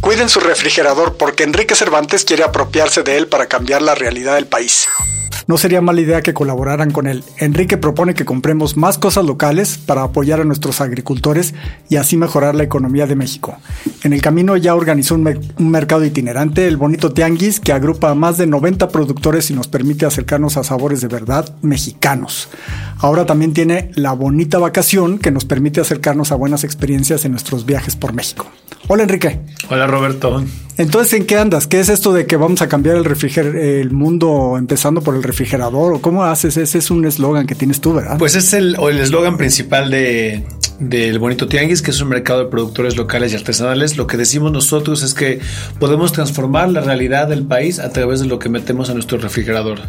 Cuiden 0.00 0.28
su 0.28 0.40
refrigerador 0.40 1.16
porque 1.16 1.44
Enrique 1.44 1.74
Cervantes 1.74 2.24
quiere 2.24 2.42
apropiarse 2.42 3.02
de 3.02 3.18
él 3.18 3.26
para 3.28 3.46
cambiar 3.46 3.82
la 3.82 3.94
realidad 3.94 4.34
del 4.36 4.46
país. 4.46 4.88
No 5.46 5.58
sería 5.58 5.80
mala 5.80 6.00
idea 6.00 6.22
que 6.22 6.32
colaboraran 6.32 6.92
con 6.92 7.08
él. 7.08 7.24
Enrique 7.38 7.76
propone 7.76 8.14
que 8.14 8.24
compremos 8.24 8.76
más 8.76 8.98
cosas 8.98 9.24
locales 9.24 9.78
para 9.78 10.04
apoyar 10.04 10.40
a 10.40 10.44
nuestros 10.44 10.80
agricultores 10.80 11.54
y 11.88 11.96
así 11.96 12.16
mejorar 12.16 12.54
la 12.54 12.62
economía 12.62 13.06
de 13.08 13.16
México. 13.16 13.56
En 14.04 14.12
el 14.12 14.22
camino 14.22 14.56
ya 14.56 14.76
organizó 14.76 15.16
un, 15.16 15.24
mer- 15.24 15.40
un 15.58 15.70
mercado 15.70 16.04
itinerante, 16.04 16.68
el 16.68 16.76
Bonito 16.76 17.12
Tianguis, 17.12 17.58
que 17.58 17.72
agrupa 17.72 18.10
a 18.10 18.14
más 18.14 18.38
de 18.38 18.46
90 18.46 18.88
productores 18.90 19.50
y 19.50 19.54
nos 19.54 19.66
permite 19.66 20.06
acercarnos 20.06 20.56
a 20.56 20.62
sabores 20.62 21.00
de 21.00 21.08
verdad 21.08 21.52
mexicanos. 21.62 22.48
Ahora 22.98 23.26
también 23.26 23.52
tiene 23.52 23.90
la 23.96 24.12
Bonita 24.12 24.58
Vacación, 24.58 25.18
que 25.18 25.32
nos 25.32 25.44
permite 25.46 25.80
acercarnos 25.80 26.30
a 26.30 26.36
buenas 26.36 26.62
experiencias 26.62 27.24
en 27.24 27.32
nuestros 27.32 27.66
viajes 27.66 27.96
por 27.96 28.12
México. 28.12 28.46
Hola 28.86 29.02
Enrique. 29.02 29.40
Hola 29.68 29.86
Roberto. 29.90 30.44
Entonces, 30.76 31.12
¿en 31.14 31.26
qué 31.26 31.36
andas? 31.36 31.66
¿Qué 31.66 31.80
es 31.80 31.88
esto 31.88 32.12
de 32.12 32.26
que 32.26 32.36
vamos 32.36 32.62
a 32.62 32.68
cambiar 32.68 32.96
el, 32.96 33.04
refriger 33.04 33.54
el 33.56 33.90
mundo 33.90 34.56
empezando 34.56 35.02
por 35.02 35.14
el 35.14 35.22
refrigerador? 35.22 35.94
¿O 35.94 36.00
cómo 36.00 36.24
haces? 36.24 36.56
Ese 36.56 36.78
es 36.78 36.90
un 36.90 37.04
eslogan 37.04 37.46
que 37.46 37.54
tienes 37.54 37.80
tú, 37.80 37.92
¿verdad? 37.92 38.16
Pues 38.18 38.34
es 38.34 38.52
el 38.54 38.76
o 38.78 38.88
el 38.88 38.98
eslogan 38.98 39.36
principal 39.36 39.90
de 39.90 40.44
del 40.80 41.18
Bonito 41.18 41.46
Tianguis, 41.46 41.82
que 41.82 41.90
es 41.90 42.00
un 42.00 42.08
mercado 42.08 42.44
de 42.44 42.50
productores 42.50 42.96
locales 42.96 43.32
y 43.32 43.36
artesanales. 43.36 43.98
Lo 43.98 44.06
que 44.06 44.16
decimos 44.16 44.50
nosotros 44.50 45.02
es 45.02 45.12
que 45.12 45.38
podemos 45.78 46.12
transformar 46.12 46.70
la 46.70 46.80
realidad 46.80 47.28
del 47.28 47.44
país 47.44 47.78
a 47.78 47.90
través 47.90 48.20
de 48.20 48.26
lo 48.26 48.38
que 48.38 48.48
metemos 48.48 48.88
a 48.88 48.94
nuestro 48.94 49.18
refrigerador. 49.18 49.80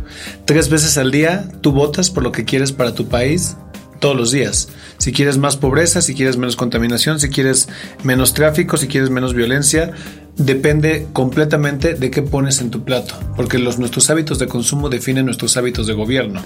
Tres 0.46 0.70
veces 0.70 0.98
al 0.98 1.12
día 1.12 1.48
tú 1.62 1.72
votas 1.72 2.12
por 2.12 2.24
lo 2.24 2.34
que 2.34 2.44
quieres 2.44 2.74
para 2.74 2.94
tu 2.94 3.08
país 3.08 3.56
todos 4.02 4.18
los 4.18 4.32
días. 4.32 4.68
Si 4.98 5.14
quieres 5.14 5.38
más 5.38 5.56
pobreza, 5.56 6.02
si 6.02 6.14
quieres 6.14 6.36
menos 6.36 6.58
contaminación, 6.58 7.22
si 7.22 7.30
quieres 7.30 7.70
menos 8.04 8.34
tráfico, 8.34 8.76
si 8.76 8.88
quieres 8.88 9.10
menos 9.10 9.34
violencia, 9.34 9.94
depende 10.36 11.08
completamente 11.14 11.94
de 11.94 12.12
qué 12.12 12.22
pones 12.22 12.60
en 12.62 12.72
tu 12.72 12.84
plato, 12.84 13.16
porque 13.36 13.60
los, 13.60 13.80
nuestros 13.80 14.10
hábitos 14.10 14.40
de 14.40 14.48
consumo 14.48 14.90
definen 14.90 15.26
nuestros 15.26 15.56
hábitos 15.56 15.88
de 15.88 15.94
gobierno. 15.94 16.42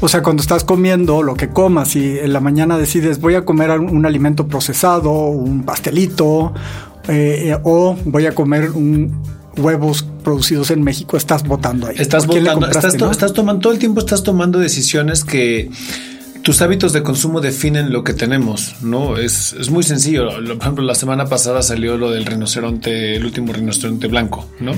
O 0.00 0.08
sea, 0.08 0.22
cuando 0.22 0.40
estás 0.40 0.64
comiendo 0.64 1.22
lo 1.22 1.34
que 1.34 1.48
comas 1.48 1.96
y 1.96 2.18
en 2.18 2.32
la 2.32 2.40
mañana 2.40 2.78
decides 2.78 3.20
voy 3.20 3.34
a 3.34 3.44
comer 3.44 3.70
un, 3.70 4.06
alimento 4.06 4.46
procesado, 4.46 5.10
un 5.10 5.64
pastelito, 5.64 6.54
eh, 7.08 7.50
eh, 7.50 7.58
o 7.64 7.96
voy 8.04 8.26
a 8.26 8.34
comer 8.34 8.70
un 8.70 9.20
huevos 9.56 10.06
producidos 10.22 10.70
en 10.70 10.82
México, 10.82 11.16
estás 11.16 11.42
votando 11.42 11.88
ahí. 11.88 11.96
Estás 11.98 12.24
¿Por 12.24 12.34
quién 12.34 12.44
le 12.44 12.54
votando, 12.54 13.06
no? 13.06 13.10
estás 13.10 13.32
tomando 13.32 13.60
todo 13.60 13.72
el 13.72 13.78
tiempo 13.80 13.98
estás 13.98 14.22
tomando 14.22 14.58
decisiones 14.58 15.24
que 15.24 15.70
tus 16.42 16.62
hábitos 16.62 16.92
de 16.92 17.02
consumo 17.02 17.40
definen 17.40 17.92
lo 17.92 18.02
que 18.04 18.14
tenemos, 18.14 18.76
¿no? 18.82 19.16
Es, 19.18 19.52
es 19.52 19.70
muy 19.70 19.82
sencillo. 19.82 20.40
Lo- 20.40 20.54
Por 20.54 20.62
ejemplo, 20.62 20.84
la 20.84 20.94
semana 20.94 21.26
pasada 21.26 21.62
salió 21.62 21.96
lo 21.98 22.10
del 22.10 22.24
rinoceronte, 22.26 23.16
el 23.16 23.24
último 23.24 23.52
rinoceronte 23.52 24.06
blanco, 24.06 24.48
¿no? 24.60 24.72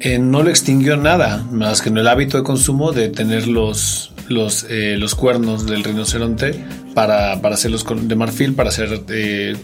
Eh, 0.00 0.18
no 0.18 0.42
lo 0.42 0.48
extinguió 0.48 0.96
nada 0.96 1.44
más 1.52 1.82
que 1.82 1.90
en 1.90 1.98
el 1.98 2.08
hábito 2.08 2.38
de 2.38 2.42
consumo 2.42 2.92
de 2.92 3.10
tener 3.10 3.46
los, 3.46 4.12
los, 4.28 4.64
eh, 4.70 4.96
los 4.98 5.14
cuernos 5.14 5.66
del 5.66 5.84
rinoceronte 5.84 6.64
para, 6.94 7.40
para 7.42 7.54
hacerlos 7.56 7.84
de 8.08 8.16
marfil, 8.16 8.54
para 8.54 8.70
hacer 8.70 9.02
eh, 9.10 9.54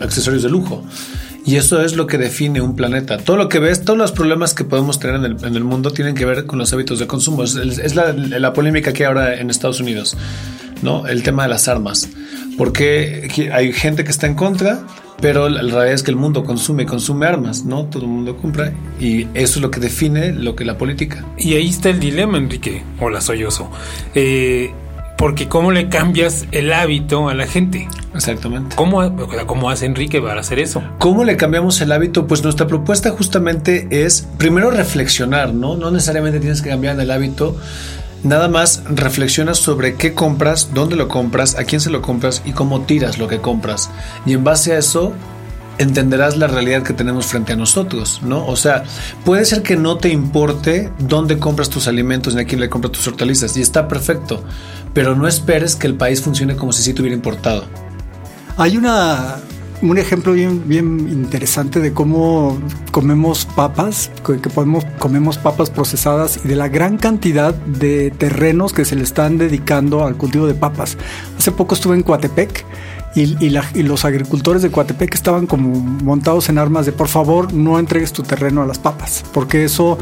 accesorios 0.00 0.42
de 0.42 0.50
lujo. 0.50 0.84
Y 1.44 1.56
eso 1.56 1.82
es 1.82 1.96
lo 1.96 2.06
que 2.06 2.18
define 2.18 2.60
un 2.60 2.76
planeta. 2.76 3.18
Todo 3.18 3.36
lo 3.36 3.48
que 3.48 3.58
ves, 3.58 3.84
todos 3.84 3.98
los 3.98 4.12
problemas 4.12 4.54
que 4.54 4.64
podemos 4.64 4.98
tener 4.98 5.16
en 5.16 5.56
el, 5.56 5.64
mundo 5.64 5.90
tienen 5.90 6.14
que 6.14 6.24
ver 6.24 6.46
con 6.46 6.58
los 6.58 6.72
hábitos 6.72 6.98
de 6.98 7.06
consumo. 7.06 7.44
Es, 7.44 7.94
la, 7.94 8.52
polémica 8.52 8.92
que 8.92 9.04
hay 9.04 9.08
ahora 9.08 9.40
en 9.40 9.50
Estados 9.50 9.80
Unidos, 9.80 10.16
¿no? 10.82 11.06
El 11.06 11.22
tema 11.22 11.44
de 11.44 11.48
las 11.48 11.68
armas. 11.68 12.08
Porque 12.58 13.50
hay 13.52 13.72
gente 13.72 14.04
que 14.04 14.10
está 14.10 14.26
en 14.26 14.34
contra, 14.34 14.84
pero 15.20 15.48
la 15.48 15.62
la 15.62 15.72
realidad 15.72 15.94
es 15.94 16.02
que 16.02 16.10
el 16.10 16.16
mundo 16.16 16.44
consume, 16.44 16.84
consume 16.84 17.26
armas, 17.26 17.64
¿no? 17.64 17.84
Todo 17.86 18.02
el 18.02 18.08
mundo 18.08 18.36
compra. 18.36 18.72
Y 19.00 19.22
eso 19.34 19.58
es 19.58 19.60
lo 19.60 19.70
que 19.70 19.80
define 19.80 20.32
lo 20.32 20.54
que 20.54 20.64
la 20.64 20.76
política. 20.76 21.24
Y 21.38 21.54
ahí 21.54 21.68
está 21.68 21.88
el 21.88 22.00
dilema, 22.00 22.36
Enrique. 22.36 22.82
Hola, 23.00 23.20
soy 23.22 23.44
Oso. 23.44 23.70
Eh, 24.14 24.72
porque 25.20 25.48
cómo 25.48 25.70
le 25.70 25.90
cambias 25.90 26.46
el 26.50 26.72
hábito 26.72 27.28
a 27.28 27.34
la 27.34 27.46
gente. 27.46 27.86
Exactamente. 28.14 28.74
¿Cómo, 28.74 29.68
hace 29.68 29.84
Enrique 29.84 30.18
para 30.22 30.40
hacer 30.40 30.58
eso? 30.58 30.82
¿Cómo 30.98 31.24
le 31.24 31.36
cambiamos 31.36 31.78
el 31.82 31.92
hábito? 31.92 32.26
Pues 32.26 32.42
nuestra 32.42 32.66
propuesta 32.66 33.10
justamente 33.10 33.86
es 33.90 34.26
primero 34.38 34.70
reflexionar, 34.70 35.52
¿no? 35.52 35.76
No 35.76 35.90
necesariamente 35.90 36.40
tienes 36.40 36.62
que 36.62 36.70
cambiar 36.70 36.98
el 36.98 37.10
hábito. 37.10 37.54
Nada 38.22 38.48
más 38.48 38.82
reflexionas 38.88 39.58
sobre 39.58 39.94
qué 39.94 40.14
compras, 40.14 40.70
dónde 40.72 40.96
lo 40.96 41.08
compras, 41.08 41.54
a 41.58 41.64
quién 41.64 41.82
se 41.82 41.90
lo 41.90 42.00
compras 42.00 42.40
y 42.46 42.52
cómo 42.52 42.80
tiras 42.80 43.18
lo 43.18 43.28
que 43.28 43.40
compras. 43.40 43.90
Y 44.24 44.32
en 44.32 44.42
base 44.42 44.72
a 44.72 44.78
eso 44.78 45.12
entenderás 45.80 46.36
la 46.36 46.46
realidad 46.46 46.82
que 46.82 46.92
tenemos 46.92 47.26
frente 47.26 47.54
a 47.54 47.56
nosotros, 47.56 48.20
¿no? 48.22 48.46
O 48.46 48.54
sea, 48.54 48.84
puede 49.24 49.46
ser 49.46 49.62
que 49.62 49.76
no 49.76 49.96
te 49.96 50.10
importe 50.10 50.92
dónde 50.98 51.38
compras 51.38 51.70
tus 51.70 51.88
alimentos 51.88 52.34
ni 52.34 52.42
a 52.42 52.44
quién 52.44 52.60
le 52.60 52.68
compras 52.68 52.92
tus 52.92 53.08
hortalizas 53.08 53.56
y 53.56 53.62
está 53.62 53.88
perfecto, 53.88 54.44
pero 54.92 55.16
no 55.16 55.26
esperes 55.26 55.76
que 55.76 55.86
el 55.86 55.94
país 55.94 56.20
funcione 56.20 56.54
como 56.54 56.72
si 56.72 56.82
sí 56.82 56.92
te 56.92 57.00
hubiera 57.00 57.16
importado. 57.16 57.64
Hay 58.58 58.76
un 58.76 59.96
ejemplo 59.96 60.34
bien, 60.34 60.68
bien 60.68 61.08
interesante 61.10 61.80
de 61.80 61.94
cómo 61.94 62.60
comemos 62.90 63.46
papas, 63.46 64.10
que 64.26 64.38
que 64.38 64.50
podemos, 64.50 64.84
comemos 64.98 65.38
papas 65.38 65.70
procesadas 65.70 66.40
y 66.44 66.48
de 66.48 66.56
la 66.56 66.68
gran 66.68 66.98
cantidad 66.98 67.54
de 67.54 68.10
terrenos 68.10 68.74
que 68.74 68.84
se 68.84 68.96
le 68.96 69.02
están 69.02 69.38
dedicando 69.38 70.04
al 70.04 70.18
cultivo 70.18 70.46
de 70.46 70.52
papas. 70.52 70.98
Hace 71.38 71.52
poco 71.52 71.74
estuve 71.74 71.94
en 71.94 72.02
Coatepec 72.02 72.66
y, 73.14 73.50
la- 73.50 73.64
los 73.74 74.04
agricultores 74.04 74.62
de 74.62 74.70
Coatepec 74.70 75.14
estaban 75.14 75.46
como 75.46 75.68
montados 75.80 76.48
en 76.48 76.58
armas 76.58 76.86
de 76.86 76.92
por 76.92 77.08
favor 77.08 77.52
no 77.52 77.78
entregues 77.78 78.12
tu 78.12 78.22
terreno 78.22 78.62
a 78.62 78.66
las 78.66 78.78
papas, 78.78 79.24
porque 79.32 79.64
eso 79.64 79.98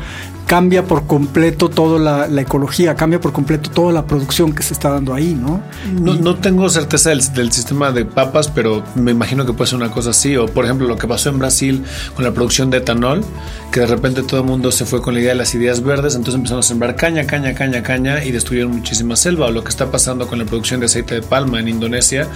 cambia 0.48 0.82
por 0.82 1.06
completo 1.06 1.68
toda 1.68 1.98
la, 1.98 2.26
la 2.26 2.40
ecología, 2.40 2.94
cambia 2.94 3.20
por 3.20 3.34
completo 3.34 3.70
toda 3.70 3.92
la 3.92 4.06
producción 4.06 4.54
que 4.54 4.62
se 4.62 4.72
está 4.72 4.88
dando 4.88 5.12
ahí, 5.12 5.34
¿no? 5.34 5.60
No, 6.00 6.14
no 6.14 6.36
tengo 6.36 6.70
certeza 6.70 7.10
del, 7.10 7.20
del 7.34 7.52
sistema 7.52 7.92
de 7.92 8.06
papas, 8.06 8.48
pero 8.48 8.82
me 8.94 9.10
imagino 9.10 9.44
que 9.44 9.52
puede 9.52 9.68
ser 9.68 9.76
una 9.76 9.90
cosa 9.90 10.10
así. 10.10 10.38
O 10.38 10.46
por 10.46 10.64
ejemplo 10.64 10.88
lo 10.88 10.96
que 10.96 11.06
pasó 11.06 11.28
en 11.28 11.38
Brasil 11.38 11.84
con 12.14 12.24
la 12.24 12.32
producción 12.32 12.70
de 12.70 12.78
etanol, 12.78 13.22
que 13.70 13.80
de 13.80 13.86
repente 13.86 14.22
todo 14.22 14.40
el 14.40 14.46
mundo 14.46 14.72
se 14.72 14.86
fue 14.86 15.02
con 15.02 15.12
la 15.12 15.20
idea 15.20 15.32
de 15.32 15.38
las 15.38 15.54
ideas 15.54 15.82
verdes, 15.82 16.14
entonces 16.14 16.36
empezaron 16.36 16.60
a 16.60 16.62
sembrar 16.62 16.96
caña, 16.96 17.26
caña, 17.26 17.52
caña, 17.54 17.82
caña 17.82 18.24
y 18.24 18.32
destruyeron 18.32 18.72
muchísima 18.72 19.16
selva. 19.16 19.46
O 19.46 19.50
lo 19.50 19.62
que 19.62 19.68
está 19.68 19.90
pasando 19.90 20.26
con 20.26 20.38
la 20.38 20.46
producción 20.46 20.80
de 20.80 20.86
aceite 20.86 21.14
de 21.16 21.22
palma 21.22 21.60
en 21.60 21.68
Indonesia 21.68 22.26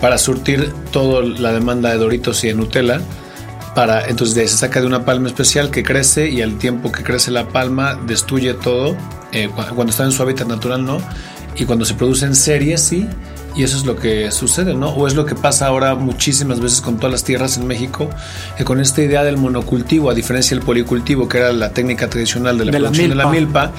para 0.00 0.18
surtir 0.18 0.72
toda 0.90 1.22
la 1.22 1.52
demanda 1.52 1.90
de 1.90 1.98
Doritos 1.98 2.42
y 2.42 2.48
de 2.48 2.54
Nutella. 2.54 3.00
Para, 3.74 4.06
entonces 4.08 4.34
de 4.34 4.42
ahí 4.42 4.48
se 4.48 4.58
saca 4.58 4.80
de 4.80 4.86
una 4.86 5.04
palma 5.04 5.28
especial 5.28 5.70
que 5.70 5.82
crece 5.82 6.28
y 6.28 6.42
al 6.42 6.58
tiempo 6.58 6.92
que 6.92 7.02
crece 7.02 7.30
la 7.30 7.48
palma 7.48 7.94
destruye 8.06 8.54
todo. 8.54 8.96
eh, 9.32 9.48
cu- 9.48 9.74
cuando 9.74 9.90
está 9.92 10.04
en 10.04 10.12
su 10.12 10.22
hábitat 10.22 10.46
natural 10.46 10.84
no. 10.84 10.98
Y 11.56 11.64
cuando 11.64 11.84
se 11.86 11.94
produce 11.94 12.26
en 12.26 12.34
serie 12.34 12.76
sí. 12.76 13.08
Y 13.54 13.64
eso 13.64 13.76
es 13.76 13.84
lo 13.84 13.96
que 13.96 14.30
sucede, 14.30 14.72
¿no? 14.74 14.88
O 14.90 15.06
es 15.06 15.14
lo 15.14 15.26
que 15.26 15.34
pasa 15.34 15.66
ahora 15.66 15.94
muchísimas 15.94 16.58
veces 16.60 16.80
con 16.80 16.96
todas 16.96 17.12
las 17.12 17.22
tierras 17.24 17.58
en 17.58 17.66
México, 17.66 18.08
que 18.56 18.64
con 18.64 18.80
esta 18.80 19.02
idea 19.02 19.24
del 19.24 19.36
monocultivo, 19.36 20.08
a 20.10 20.14
diferencia 20.14 20.56
del 20.56 20.64
policultivo, 20.64 21.28
que 21.28 21.36
era 21.38 21.52
la 21.52 21.70
técnica 21.70 22.08
tradicional 22.08 22.56
de 22.56 22.64
la 22.64 22.72
De 22.72 22.78
la 22.78 22.88
producción 22.88 23.10
de 23.10 23.14
la 23.14 23.26
milpa. 23.26 23.66
milpa, 23.66 23.72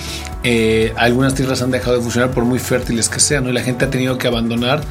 eh, 0.43 0.93
algunas 0.95 1.33
tierras 1.33 1.63
han 1.63 1.71
dejado 1.71 1.95
de 1.97 2.03
funcionar 2.03 2.29
por 2.31 2.45
muy 2.45 2.59
fértiles 2.59 3.09
que 3.09 3.19
sean, 3.19 3.45
¿no? 3.45 3.49
Y 3.49 3.53
la 3.53 3.63
gente 3.63 3.85
ha 3.85 3.89
tenido 3.89 4.17
que 4.19 4.27
abandonar. 4.27 4.81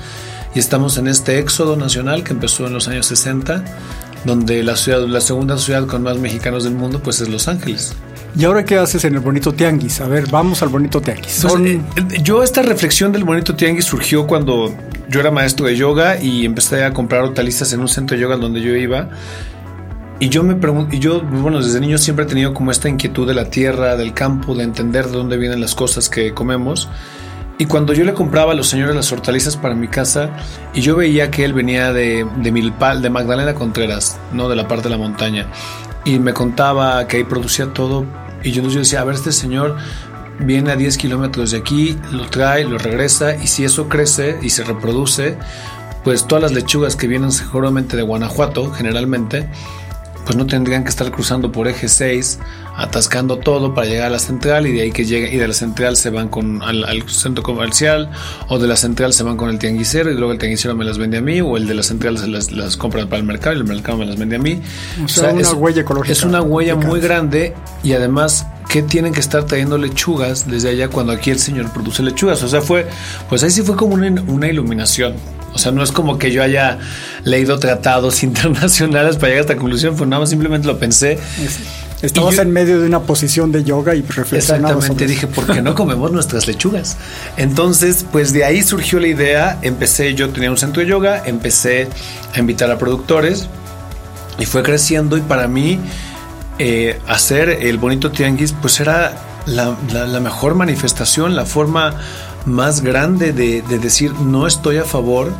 Y 0.52 0.58
estamos 0.58 0.98
en 0.98 1.06
este 1.06 1.38
éxodo 1.38 1.76
nacional 1.76 2.24
que 2.24 2.32
empezó 2.32 2.66
en 2.66 2.72
los 2.72 2.88
años 2.88 3.06
60, 3.06 3.64
donde 4.24 4.62
la 4.62 4.76
ciudad, 4.76 5.06
la 5.06 5.20
segunda 5.20 5.56
ciudad 5.58 5.86
con 5.86 6.02
más 6.02 6.18
mexicanos 6.18 6.64
del 6.64 6.74
mundo, 6.74 7.00
pues 7.02 7.20
es 7.20 7.28
Los 7.28 7.48
Ángeles. 7.48 7.94
¿Y 8.36 8.44
ahora 8.44 8.64
qué 8.64 8.78
haces 8.78 9.04
en 9.04 9.14
el 9.14 9.20
bonito 9.20 9.52
tianguis? 9.52 10.00
A 10.00 10.06
ver, 10.08 10.26
vamos 10.30 10.62
al 10.62 10.70
bonito 10.70 11.00
tianguis. 11.00 11.38
Pues, 11.42 11.52
Son- 11.52 11.66
eh, 11.66 11.80
eh, 11.96 12.20
yo 12.22 12.42
esta 12.42 12.62
reflexión 12.62 13.12
del 13.12 13.24
bonito 13.24 13.54
tianguis 13.54 13.84
surgió 13.84 14.26
cuando 14.26 14.74
yo 15.10 15.20
era 15.20 15.30
maestro 15.30 15.66
de 15.66 15.76
yoga 15.76 16.18
y 16.20 16.46
empecé 16.46 16.82
a 16.84 16.92
comprar 16.94 17.22
hortalizas 17.24 17.72
en 17.74 17.80
un 17.80 17.88
centro 17.88 18.16
de 18.16 18.22
yoga 18.22 18.36
donde 18.36 18.62
yo 18.62 18.74
iba. 18.74 19.10
Y 20.18 20.28
yo 20.28 20.44
me 20.44 20.54
pregunto, 20.54 20.94
y 20.94 21.00
yo, 21.00 21.20
bueno, 21.20 21.60
desde 21.60 21.80
niño 21.80 21.98
siempre 21.98 22.24
he 22.24 22.28
tenido 22.28 22.54
como 22.54 22.70
esta 22.70 22.88
inquietud 22.88 23.26
de 23.26 23.34
la 23.34 23.50
tierra, 23.50 23.96
del 23.96 24.14
campo, 24.14 24.54
de 24.54 24.62
entender 24.62 25.06
de 25.08 25.12
dónde 25.18 25.36
vienen 25.36 25.60
las 25.60 25.74
cosas 25.74 26.08
que 26.08 26.32
comemos. 26.32 26.88
Y 27.62 27.66
cuando 27.66 27.92
yo 27.92 28.02
le 28.02 28.12
compraba 28.12 28.50
a 28.50 28.54
los 28.56 28.66
señores 28.66 28.96
las 28.96 29.12
hortalizas 29.12 29.56
para 29.56 29.76
mi 29.76 29.86
casa, 29.86 30.30
y 30.74 30.80
yo 30.80 30.96
veía 30.96 31.30
que 31.30 31.44
él 31.44 31.52
venía 31.52 31.92
de, 31.92 32.26
de 32.38 32.50
de 32.50 33.10
Magdalena 33.10 33.54
Contreras, 33.54 34.18
no 34.32 34.48
de 34.48 34.56
la 34.56 34.66
parte 34.66 34.88
de 34.88 34.90
la 34.90 34.98
montaña, 34.98 35.46
y 36.04 36.18
me 36.18 36.34
contaba 36.34 37.06
que 37.06 37.18
ahí 37.18 37.22
producía 37.22 37.72
todo, 37.72 38.04
y 38.42 38.50
yo, 38.50 38.64
yo 38.64 38.80
decía, 38.80 39.02
a 39.02 39.04
ver, 39.04 39.14
este 39.14 39.30
señor 39.30 39.76
viene 40.40 40.72
a 40.72 40.76
10 40.76 40.98
kilómetros 40.98 41.52
de 41.52 41.58
aquí, 41.58 41.96
lo 42.10 42.26
trae, 42.26 42.64
lo 42.64 42.78
regresa, 42.78 43.36
y 43.36 43.46
si 43.46 43.62
eso 43.62 43.88
crece 43.88 44.40
y 44.42 44.50
se 44.50 44.64
reproduce, 44.64 45.38
pues 46.02 46.26
todas 46.26 46.42
las 46.42 46.50
lechugas 46.50 46.96
que 46.96 47.06
vienen 47.06 47.30
seguramente 47.30 47.96
de 47.96 48.02
Guanajuato, 48.02 48.72
generalmente, 48.72 49.48
pues 50.24 50.36
no 50.36 50.46
tendrían 50.46 50.84
que 50.84 50.90
estar 50.90 51.10
cruzando 51.10 51.50
por 51.50 51.68
eje 51.68 51.88
6, 51.88 52.38
atascando 52.76 53.38
todo 53.38 53.74
para 53.74 53.86
llegar 53.86 54.06
a 54.06 54.10
la 54.10 54.18
central 54.18 54.66
y 54.66 54.72
de 54.72 54.82
ahí 54.82 54.92
que 54.92 55.04
llega 55.04 55.28
y 55.28 55.36
de 55.36 55.48
la 55.48 55.54
central 55.54 55.96
se 55.96 56.10
van 56.10 56.28
con 56.28 56.62
al, 56.62 57.08
centro 57.08 57.42
comercial 57.42 58.10
o 58.48 58.58
de 58.58 58.68
la 58.68 58.76
central 58.76 59.12
se 59.12 59.22
van 59.22 59.36
con 59.36 59.50
el 59.50 59.58
tianguisero 59.58 60.10
y 60.10 60.14
luego 60.14 60.32
el 60.32 60.38
tianguisero 60.38 60.74
me 60.74 60.84
las 60.84 60.98
vende 60.98 61.18
a 61.18 61.20
mí 61.20 61.40
o 61.40 61.56
el 61.56 61.66
de 61.66 61.74
la 61.74 61.82
central 61.82 62.18
se 62.18 62.28
las, 62.28 62.52
las 62.52 62.76
compra 62.76 63.04
para 63.06 63.18
el 63.18 63.24
mercado 63.24 63.56
y 63.56 63.58
el 63.58 63.64
mercado 63.64 63.98
me 63.98 64.06
las 64.06 64.16
vende 64.16 64.36
a 64.36 64.38
mí. 64.38 64.60
O 65.04 65.08
sea, 65.08 65.30
una 65.30 65.42
es, 65.42 65.52
huella 65.52 65.82
ecológica. 65.82 66.12
Es 66.12 66.22
una 66.22 66.40
huella 66.40 66.76
muy 66.76 67.00
grande 67.00 67.54
y 67.82 67.92
además 67.92 68.46
que 68.72 68.82
tienen 68.82 69.12
que 69.12 69.20
estar 69.20 69.44
trayendo 69.44 69.76
lechugas 69.76 70.48
desde 70.48 70.70
allá 70.70 70.88
cuando 70.88 71.12
aquí 71.12 71.30
el 71.30 71.38
señor 71.38 71.70
produce 71.74 72.02
lechugas. 72.02 72.42
O 72.42 72.48
sea, 72.48 72.62
fue, 72.62 72.86
pues 73.28 73.42
ahí 73.42 73.50
sí 73.50 73.60
fue 73.60 73.76
como 73.76 73.92
una, 73.92 74.22
una 74.22 74.48
iluminación. 74.48 75.14
O 75.52 75.58
sea, 75.58 75.72
no 75.72 75.82
es 75.82 75.92
como 75.92 76.16
que 76.16 76.32
yo 76.32 76.42
haya 76.42 76.78
leído 77.22 77.58
tratados 77.58 78.22
internacionales 78.22 79.16
para 79.16 79.28
llegar 79.28 79.40
a 79.40 79.42
esta 79.42 79.56
conclusión, 79.56 79.94
pues 79.94 80.08
nada 80.08 80.20
más 80.20 80.30
simplemente 80.30 80.66
lo 80.66 80.78
pensé. 80.78 81.18
Estabas 82.00 82.38
en 82.38 82.50
medio 82.50 82.80
de 82.80 82.86
una 82.86 83.00
posición 83.00 83.52
de 83.52 83.62
yoga 83.62 83.94
y 83.94 84.00
reflexionabas. 84.00 84.86
Exactamente, 84.86 85.06
dije, 85.06 85.26
¿por 85.26 85.46
qué 85.46 85.60
no 85.60 85.74
comemos 85.76 86.10
nuestras 86.10 86.46
lechugas? 86.46 86.96
Entonces, 87.36 88.06
pues 88.10 88.32
de 88.32 88.46
ahí 88.46 88.62
surgió 88.62 89.00
la 89.00 89.08
idea. 89.08 89.58
Empecé, 89.60 90.14
yo 90.14 90.30
tenía 90.30 90.50
un 90.50 90.56
centro 90.56 90.82
de 90.82 90.88
yoga, 90.88 91.22
empecé 91.26 91.88
a 92.34 92.38
invitar 92.38 92.70
a 92.70 92.78
productores 92.78 93.48
y 94.38 94.46
fue 94.46 94.62
creciendo. 94.62 95.18
Y 95.18 95.20
para 95.20 95.46
mí, 95.46 95.78
eh, 96.64 97.00
hacer 97.08 97.48
el 97.48 97.78
bonito 97.78 98.12
tianguis, 98.12 98.52
pues 98.52 98.78
era 98.78 99.42
la, 99.46 99.76
la 99.92 100.20
mejor 100.20 100.54
manifestación, 100.54 101.34
la 101.34 101.44
forma 101.44 101.96
más 102.46 102.82
grande 102.82 103.32
de, 103.32 103.62
decir 103.78 104.12
no 104.12 104.46
estoy 104.46 104.76
a 104.76 104.84
favor 104.84 105.32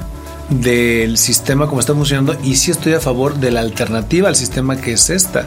del 0.51 1.17
sistema 1.19 1.69
como 1.69 1.79
está 1.79 1.95
funcionando 1.95 2.37
y 2.43 2.57
sí 2.57 2.73
estoy 2.73 2.95
a 2.95 3.01
favor 3.01 3.37
de 3.37 3.53
la 3.53 3.61
alternativa 3.61 4.29
al 4.29 4.37
sistema 4.37 4.77
que 4.77 4.95
es 4.95 5.11
esta. 5.11 5.47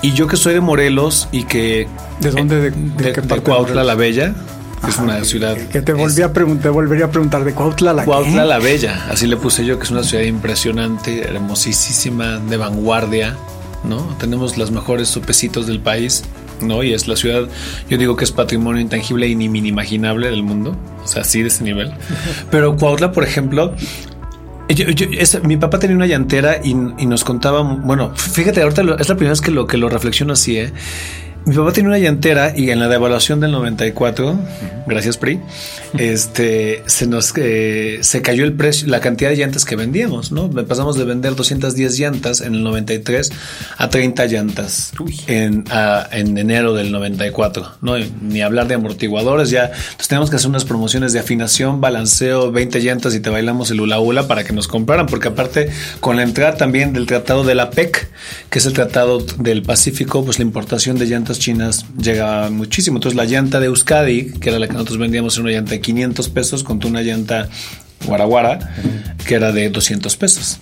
Y 0.00 0.12
yo 0.12 0.28
que 0.28 0.36
soy 0.36 0.54
de 0.54 0.60
Morelos 0.60 1.28
y 1.32 1.44
que... 1.44 1.88
¿De 2.20 2.30
dónde? 2.30 2.70
¿De, 2.70 3.12
de, 3.12 3.40
Cuautla 3.40 3.82
la 3.82 3.94
Bella? 3.96 4.32
Que 4.84 4.90
es 4.90 4.98
una 4.98 5.24
ciudad... 5.24 5.56
Que 5.56 5.82
te 5.82 5.92
volví 5.92 6.22
a 6.22 6.32
preguntar, 6.32 6.70
volvería 6.70 7.06
a 7.06 7.10
preguntar 7.10 7.42
de 7.42 7.52
Cuautla 7.52 7.92
la 7.94 8.04
Cuautla 8.04 8.44
la 8.44 8.58
Bella, 8.58 9.06
así 9.10 9.26
le 9.26 9.38
puse 9.38 9.64
yo, 9.64 9.78
que 9.78 9.84
es 9.84 9.90
una 9.90 10.04
ciudad 10.04 10.22
impresionante, 10.22 11.22
hermosísima, 11.22 12.38
de 12.38 12.56
vanguardia, 12.58 13.34
¿no? 13.84 14.16
Tenemos 14.18 14.56
los 14.56 14.70
mejores 14.70 15.08
sopecitos 15.08 15.66
del 15.66 15.80
país. 15.80 16.24
¿no? 16.60 16.84
Y 16.84 16.94
es 16.94 17.08
la 17.08 17.16
ciudad, 17.16 17.48
yo 17.90 17.98
digo 17.98 18.14
que 18.16 18.24
es 18.24 18.30
patrimonio 18.30 18.80
intangible 18.80 19.26
y 19.26 19.32
inimaginable 19.32 20.30
del 20.30 20.44
mundo, 20.44 20.76
o 21.02 21.06
sea, 21.06 21.22
así 21.22 21.42
de 21.42 21.48
ese 21.48 21.64
nivel. 21.64 21.92
Pero 22.50 22.76
Cuautla, 22.76 23.10
por 23.10 23.24
ejemplo, 23.24 23.74
mi 25.42 25.56
papá 25.56 25.78
tenía 25.78 25.96
una 25.96 26.06
llantera 26.06 26.60
y, 26.62 26.74
nos 26.74 27.24
contaba, 27.24 27.62
bueno, 27.62 28.14
fíjate, 28.14 28.62
ahorita 28.62 28.82
es 28.98 29.08
la 29.08 29.16
primera 29.16 29.30
vez 29.30 29.40
que 29.40 29.50
lo, 29.50 29.66
que 29.66 29.76
lo 29.76 29.88
reflexiono 29.88 30.32
así, 30.32 30.58
¿eh? 30.58 30.72
Mi 31.46 31.54
papá 31.54 31.72
tenía 31.72 31.88
una 31.88 31.98
llantera 31.98 32.54
y 32.56 32.70
en 32.70 32.80
la 32.80 32.88
devaluación 32.88 33.38
del 33.38 33.52
94, 33.52 34.38
gracias 34.86 35.18
PRI, 35.18 35.40
este, 35.98 36.82
se 36.86 37.06
nos 37.06 37.34
eh, 37.36 37.98
se 38.00 38.22
cayó 38.22 38.44
el 38.44 38.54
precio, 38.54 38.88
la 38.88 39.00
cantidad 39.00 39.28
de 39.28 39.36
llantas 39.36 39.66
que 39.66 39.76
vendíamos, 39.76 40.32
¿no? 40.32 40.50
Pasamos 40.50 40.96
de 40.96 41.04
vender 41.04 41.36
210 41.36 41.98
llantas 41.98 42.40
en 42.40 42.54
el 42.54 42.64
93 42.64 43.30
a 43.76 43.90
30 43.90 44.24
llantas 44.24 44.92
en, 45.26 45.64
en 46.12 46.38
enero 46.38 46.72
del 46.72 46.90
94, 46.90 47.72
¿no? 47.82 47.96
Ni 47.98 48.40
hablar 48.40 48.66
de 48.66 48.76
amortiguadores, 48.76 49.50
ya. 49.50 49.66
Entonces 49.66 50.08
tenemos 50.08 50.30
que 50.30 50.36
hacer 50.36 50.48
unas 50.48 50.64
promociones 50.64 51.12
de 51.12 51.18
afinación, 51.18 51.82
balanceo, 51.82 52.52
20 52.52 52.80
llantas 52.80 53.14
y 53.14 53.20
te 53.20 53.28
bailamos 53.28 53.70
el 53.70 53.82
hula 53.82 54.00
hula 54.00 54.26
para 54.26 54.44
que 54.44 54.54
nos 54.54 54.66
compraran, 54.66 55.04
porque 55.04 55.28
aparte 55.28 55.68
con 56.00 56.16
la 56.16 56.22
entrada 56.22 56.56
también 56.56 56.94
del 56.94 57.04
tratado 57.04 57.44
de 57.44 57.54
la 57.54 57.68
PEC, 57.68 58.08
que 58.48 58.58
es 58.58 58.64
el 58.64 58.72
tratado 58.72 59.20
del 59.38 59.62
Pacífico, 59.62 60.24
pues 60.24 60.38
la 60.38 60.44
importación 60.44 60.96
de 60.96 61.04
llantas 61.04 61.33
chinas 61.38 61.86
llegaba 61.98 62.50
muchísimo. 62.50 62.98
Entonces 62.98 63.16
la 63.16 63.24
llanta 63.24 63.60
de 63.60 63.66
Euskadi, 63.66 64.32
que 64.32 64.50
era 64.50 64.58
la 64.58 64.66
que 64.66 64.74
nosotros 64.74 64.98
vendíamos, 64.98 65.34
era 65.34 65.42
una 65.44 65.52
llanta 65.52 65.72
de 65.72 65.80
500 65.80 66.28
pesos 66.30 66.64
contra 66.64 66.88
una 66.88 67.02
llanta 67.02 67.48
guaraguara, 68.06 68.58
que 69.26 69.34
era 69.34 69.52
de 69.52 69.70
200 69.70 70.16
pesos. 70.16 70.60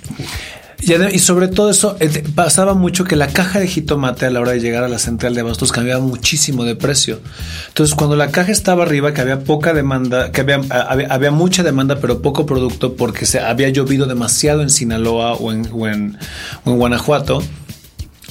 Y, 0.85 1.19
sobre 1.21 1.47
todo 1.47 1.71
eso, 1.71 1.97
pasaba 2.35 2.75
mucho 2.75 3.05
que 3.05 3.15
la 3.15 3.29
caja 3.29 3.61
de 3.61 3.69
jitomate 3.69 4.27
a 4.27 4.31
la 4.31 4.41
hora 4.41 4.51
de 4.51 4.61
llegar 4.61 4.83
a 4.83 4.89
la 4.89 4.99
central 4.99 5.33
de 5.33 5.41
abastos 5.41 5.71
cambiaba 5.71 6.03
muchísimo 6.03 6.65
de 6.65 6.75
precio. 6.75 7.21
Entonces, 7.69 7.95
cuando 7.95 8.17
la 8.17 8.33
caja 8.33 8.51
estaba 8.51 8.83
arriba, 8.83 9.15
que 9.15 9.21
había 9.21 9.45
poca 9.45 9.75
demanda, 9.75 10.33
que 10.33 10.41
había, 10.41 10.61
había, 11.09 11.31
mucha 11.31 11.63
demanda, 11.63 12.01
pero 12.01 12.21
poco 12.21 12.47
producto, 12.47 12.95
porque 12.97 13.27
se 13.27 13.39
había 13.39 13.69
llovido 13.69 14.07
demasiado 14.07 14.61
en 14.63 14.71
Sinaloa 14.71 15.35
o 15.35 15.53
en, 15.53 15.69
o 15.71 15.87
en 15.87 16.17
Guanajuato, 16.65 17.45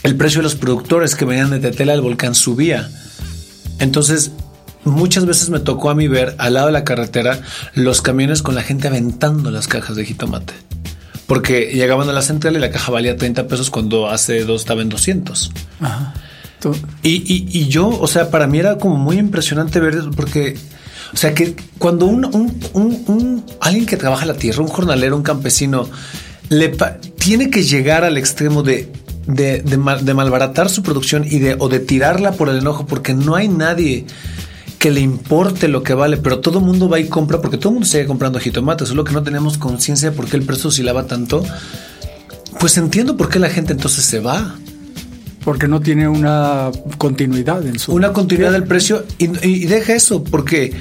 el 0.04 0.16
precio 0.16 0.40
de 0.40 0.44
los 0.44 0.56
productores 0.56 1.16
que 1.16 1.26
venían 1.26 1.52
de 1.52 1.60
Tetela 1.60 1.94
del 1.94 2.02
volcán 2.02 2.36
subía. 2.36 2.90
Entonces, 3.80 4.32
muchas 4.84 5.26
veces 5.26 5.50
me 5.50 5.60
tocó 5.60 5.90
a 5.90 5.96
mí 5.96 6.08
ver 6.08 6.36
al 6.38 6.56
lado 6.56 6.68
de 6.68 6.74
la 6.74 6.84
carretera 6.84 7.42
los 7.74 8.02
camiones 8.02 8.42
con 8.42 8.56
la 8.56 8.64
gente 8.64 8.88
aventando 8.88 9.52
las 9.52 9.68
cajas 9.68 9.96
de 9.96 10.06
jitomate. 10.06 10.54
Porque 11.28 11.72
llegaban 11.74 12.10
a 12.10 12.14
la 12.14 12.22
central 12.22 12.56
y 12.56 12.60
la 12.60 12.72
caja 12.72 12.92
valía 12.92 13.16
30 13.16 13.48
pesos 13.48 13.70
cuando 13.70 14.10
hace 14.10 14.44
dos 14.44 14.62
estaba 14.62 14.82
en 14.82 14.90
200. 14.90 15.52
Ajá. 15.80 16.14
Y, 17.02 17.68
yo, 17.68 17.88
o 17.90 18.08
sea, 18.08 18.30
para 18.30 18.48
mí 18.48 18.60
era 18.60 18.78
como 18.78 18.98
muy 18.98 19.18
impresionante 19.18 19.80
ver 19.80 19.96
eso 19.96 20.12
porque, 20.12 20.56
o 21.14 21.18
sea, 21.18 21.34
que 21.34 21.56
cuando 21.80 22.06
un, 22.06 22.26
un 22.74 23.46
alguien 23.60 23.86
que 23.86 23.98
trabaja 23.98 24.26
la 24.26 24.36
tierra, 24.36 24.62
un 24.62 24.68
jornalero, 24.68 25.16
un 25.16 25.24
campesino, 25.24 25.90
le 26.50 26.72
tiene 27.18 27.50
que 27.50 27.64
llegar 27.64 28.04
al 28.04 28.18
extremo 28.18 28.62
de 28.62 28.92
de, 29.28 29.62
de, 29.62 30.14
malbaratar 30.14 30.70
su 30.70 30.84
producción 30.84 31.26
y 31.26 31.40
de, 31.40 31.56
o 31.60 31.70
de 31.70 31.80
tirarla 31.80 32.34
por 32.34 32.50
el 32.50 32.58
enojo, 32.58 32.86
porque 32.86 33.14
no 33.14 33.36
hay 33.36 33.48
nadie 33.48 34.06
que 34.80 34.90
le 34.90 35.00
importe 35.00 35.68
lo 35.68 35.84
que 35.84 35.94
vale, 35.94 36.18
pero 36.18 36.40
todo 36.40 36.60
el 36.60 36.66
mundo 36.66 36.90
va 36.90 37.00
y 37.00 37.08
compra, 37.08 37.40
porque 37.40 37.58
todo 37.58 37.70
el 37.70 37.74
mundo 37.76 37.88
sigue 37.88 38.08
comprando 38.08 38.40
jitomates, 38.40 38.88
solo 38.88 39.04
que 39.04 39.14
no 39.14 39.22
tenemos 39.22 39.58
conciencia 39.58 40.10
de 40.10 40.16
por 40.16 40.28
qué 40.28 40.38
el 40.38 40.44
precio 40.44 40.70
oscilaba 40.70 41.06
tanto. 41.06 41.44
Pues 42.60 42.78
entiendo 42.78 43.16
por 43.16 43.30
qué 43.30 43.40
la 43.40 43.50
gente 43.50 43.74
entonces 43.74 44.04
se 44.04 44.20
va. 44.20 44.56
Porque 45.44 45.68
no 45.68 45.82
tiene 45.82 46.08
una 46.08 46.70
continuidad 47.00 47.66
en 47.66 47.80
su. 47.80 47.94
Una 47.94 48.14
continuidad 48.14 48.52
del 48.52 48.66
precio 48.66 49.06
y, 49.18 49.26
y 49.48 49.66
deja 49.66 49.96
eso, 49.96 50.24
porque 50.24 50.72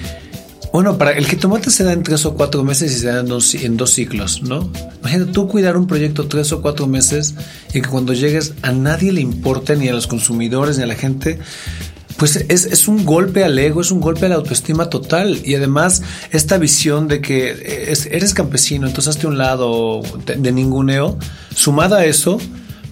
bueno, 0.72 0.98
para 0.98 1.12
el 1.12 1.26
jitomate 1.26 1.70
se 1.70 1.82
da 1.82 1.92
en 1.92 2.02
tres 2.02 2.24
o 2.26 2.34
cuatro 2.34 2.62
meses 2.62 2.92
y 2.92 2.98
se 2.98 3.08
da 3.08 3.20
en 3.20 3.26
dos, 3.26 3.54
en 3.54 3.76
dos 3.76 3.92
ciclos, 3.92 4.42
¿no? 4.42 4.70
Imagínate 5.00 5.32
tú 5.32 5.48
cuidar 5.48 5.76
un 5.76 5.86
proyecto 5.86 6.28
tres 6.28 6.52
o 6.52 6.62
cuatro 6.62 6.86
meses 6.86 7.34
y 7.74 7.80
que 7.80 7.88
cuando 7.88 8.12
llegues 8.12 8.54
a 8.62 8.70
nadie 8.72 9.12
le 9.12 9.20
importe, 9.20 9.76
ni 9.76 9.88
a 9.88 9.92
los 9.92 10.06
consumidores, 10.06 10.76
ni 10.76 10.84
a 10.84 10.86
la 10.86 10.94
gente. 10.94 11.38
Pues 12.18 12.36
es, 12.36 12.86
un 12.86 13.06
golpe 13.06 13.44
al 13.44 13.58
ego, 13.58 13.80
es 13.80 13.90
un 13.90 14.00
golpe 14.00 14.26
a 14.26 14.28
la 14.28 14.34
autoestima 14.34 14.90
total. 14.90 15.40
Y 15.42 15.54
además, 15.54 16.02
esta 16.30 16.58
visión 16.58 17.08
de 17.08 17.22
que 17.22 17.88
eres 18.10 18.34
campesino, 18.34 18.86
entonces 18.86 19.16
hazte 19.16 19.26
un 19.26 19.38
lado 19.38 20.02
de, 20.26 20.36
de 20.36 20.52
ninguneo, 20.52 21.18
sumada 21.54 22.00
a 22.00 22.04
eso, 22.04 22.38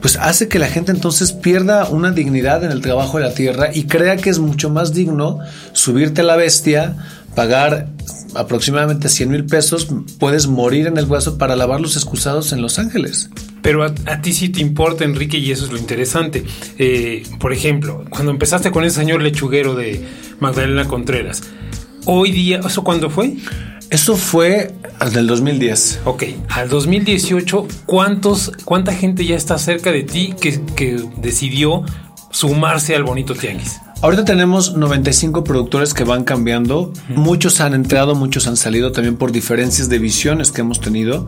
pues 0.00 0.16
hace 0.16 0.48
que 0.48 0.58
la 0.58 0.68
gente 0.68 0.92
entonces 0.92 1.32
pierda 1.32 1.88
una 1.88 2.12
dignidad 2.12 2.62
en 2.64 2.70
el 2.70 2.80
trabajo 2.80 3.18
de 3.18 3.24
la 3.24 3.34
tierra 3.34 3.70
y 3.72 3.84
crea 3.84 4.16
que 4.16 4.30
es 4.30 4.38
mucho 4.38 4.70
más 4.70 4.94
digno 4.94 5.40
subirte 5.72 6.20
a 6.20 6.24
la 6.24 6.36
bestia, 6.36 6.96
pagar 7.34 7.88
aproximadamente 8.34 9.08
100 9.08 9.30
mil 9.30 9.46
pesos, 9.46 9.88
puedes 10.18 10.46
morir 10.46 10.86
en 10.86 10.98
el 10.98 11.06
hueso 11.06 11.38
para 11.38 11.56
lavar 11.56 11.80
los 11.80 11.96
excusados 11.96 12.52
en 12.52 12.62
Los 12.62 12.78
Ángeles. 12.78 13.30
Pero 13.62 13.84
a, 13.84 13.92
ti 14.22 14.32
sí 14.32 14.48
te 14.48 14.60
importa, 14.60 15.04
Enrique, 15.04 15.38
y 15.38 15.50
eso 15.50 15.64
es 15.64 15.72
lo 15.72 15.78
interesante. 15.78 16.44
Eh, 16.78 17.24
por 17.38 17.52
ejemplo, 17.52 18.04
cuando 18.08 18.30
empezaste 18.30 18.70
con 18.70 18.84
ese 18.84 19.00
señor 19.00 19.22
lechuguero 19.22 19.74
de 19.74 20.04
Magdalena 20.40 20.86
Contreras, 20.86 21.42
hoy 22.04 22.30
día, 22.30 22.60
¿eso 22.64 22.84
cuándo 22.84 23.10
fue? 23.10 23.36
Eso 23.90 24.16
fue 24.16 24.74
al 24.98 25.12
del 25.12 25.26
2010. 25.26 26.00
Ok, 26.04 26.24
al 26.50 26.68
2018, 26.68 27.66
¿cuántos, 27.86 28.52
¿cuánta 28.64 28.92
gente 28.92 29.24
ya 29.24 29.36
está 29.36 29.58
cerca 29.58 29.90
de 29.90 30.02
ti 30.02 30.34
que, 30.38 30.60
que 30.76 31.02
decidió 31.16 31.84
sumarse 32.30 32.94
al 32.94 33.04
bonito 33.04 33.34
tianguis? 33.34 33.80
Ahorita 34.00 34.24
tenemos 34.24 34.76
95 34.76 35.42
productores 35.42 35.92
que 35.92 36.04
van 36.04 36.22
cambiando. 36.22 36.92
Muchos 37.08 37.60
han 37.60 37.74
entrado, 37.74 38.14
muchos 38.14 38.46
han 38.46 38.56
salido 38.56 38.92
también 38.92 39.16
por 39.16 39.32
diferencias 39.32 39.88
de 39.88 39.98
visiones 39.98 40.52
que 40.52 40.60
hemos 40.60 40.80
tenido. 40.80 41.26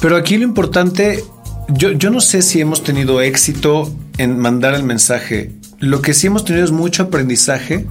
Pero 0.00 0.16
aquí 0.16 0.38
lo 0.38 0.44
importante, 0.44 1.22
yo, 1.68 1.92
yo 1.92 2.08
no 2.08 2.22
sé 2.22 2.40
si 2.40 2.62
hemos 2.62 2.82
tenido 2.82 3.20
éxito 3.20 3.92
en 4.16 4.38
mandar 4.38 4.74
el 4.74 4.84
mensaje. 4.84 5.52
Lo 5.80 6.00
que 6.00 6.14
sí 6.14 6.28
hemos 6.28 6.46
tenido 6.46 6.64
es 6.64 6.70
mucho 6.70 7.02
aprendizaje 7.02 7.86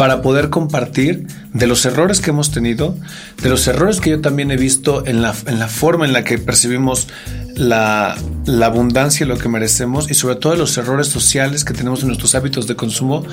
para 0.00 0.22
poder 0.22 0.48
compartir 0.48 1.26
de 1.52 1.66
los 1.66 1.84
errores 1.84 2.22
que 2.22 2.30
hemos 2.30 2.50
tenido, 2.50 2.96
de 3.42 3.50
los 3.50 3.68
errores 3.68 4.00
que 4.00 4.08
yo 4.08 4.22
también 4.22 4.50
he 4.50 4.56
visto 4.56 5.06
en 5.06 5.20
la, 5.20 5.34
en 5.44 5.58
la 5.58 5.68
forma 5.68 6.06
en 6.06 6.14
la 6.14 6.24
que 6.24 6.38
percibimos 6.38 7.08
la, 7.54 8.16
abundancia 8.64 9.26
y 9.26 9.28
lo 9.28 9.36
que 9.36 9.50
merecemos 9.50 10.10
y 10.10 10.14
sobre 10.14 10.36
todo 10.36 10.56
los 10.56 10.78
errores 10.78 11.08
sociales 11.08 11.66
que 11.66 11.74
tenemos 11.74 12.00
en 12.00 12.06
nuestros 12.06 12.34
hábitos 12.34 12.66
de 12.66 12.76
consumo 12.76 13.26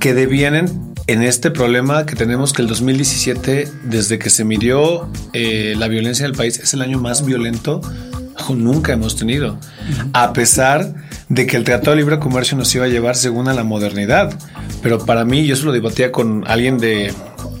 que 0.00 0.14
devienen 0.14 0.94
en 1.08 1.22
este 1.22 1.50
problema 1.50 2.06
que 2.06 2.16
tenemos 2.16 2.54
que 2.54 2.62
el 2.62 2.68
2017, 2.68 3.68
desde 3.84 4.18
que 4.18 4.30
se 4.30 4.46
midió 4.46 5.10
eh, 5.34 5.74
la 5.76 5.88
violencia 5.88 6.24
en 6.24 6.30
el 6.30 6.36
país, 6.38 6.58
es 6.58 6.72
el 6.72 6.80
año 6.80 6.98
más 7.00 7.22
violento 7.26 7.82
nunca 8.50 8.92
hemos 8.92 9.16
tenido. 9.16 9.58
A 10.12 10.32
pesar 10.32 10.94
de 11.28 11.46
que 11.46 11.56
el 11.56 11.64
Tratado 11.64 11.92
de 11.92 11.96
Libre 11.98 12.18
Comercio 12.18 12.56
nos 12.56 12.74
iba 12.74 12.84
a 12.84 12.88
llevar 12.88 13.16
según 13.16 13.48
a 13.48 13.54
la 13.54 13.64
modernidad. 13.64 14.38
Pero 14.82 15.04
para 15.04 15.24
mí, 15.24 15.46
yo 15.46 15.56
se 15.56 15.64
lo 15.64 15.72
debatía 15.72 16.12
con 16.12 16.44
alguien 16.46 16.78
de, 16.78 17.12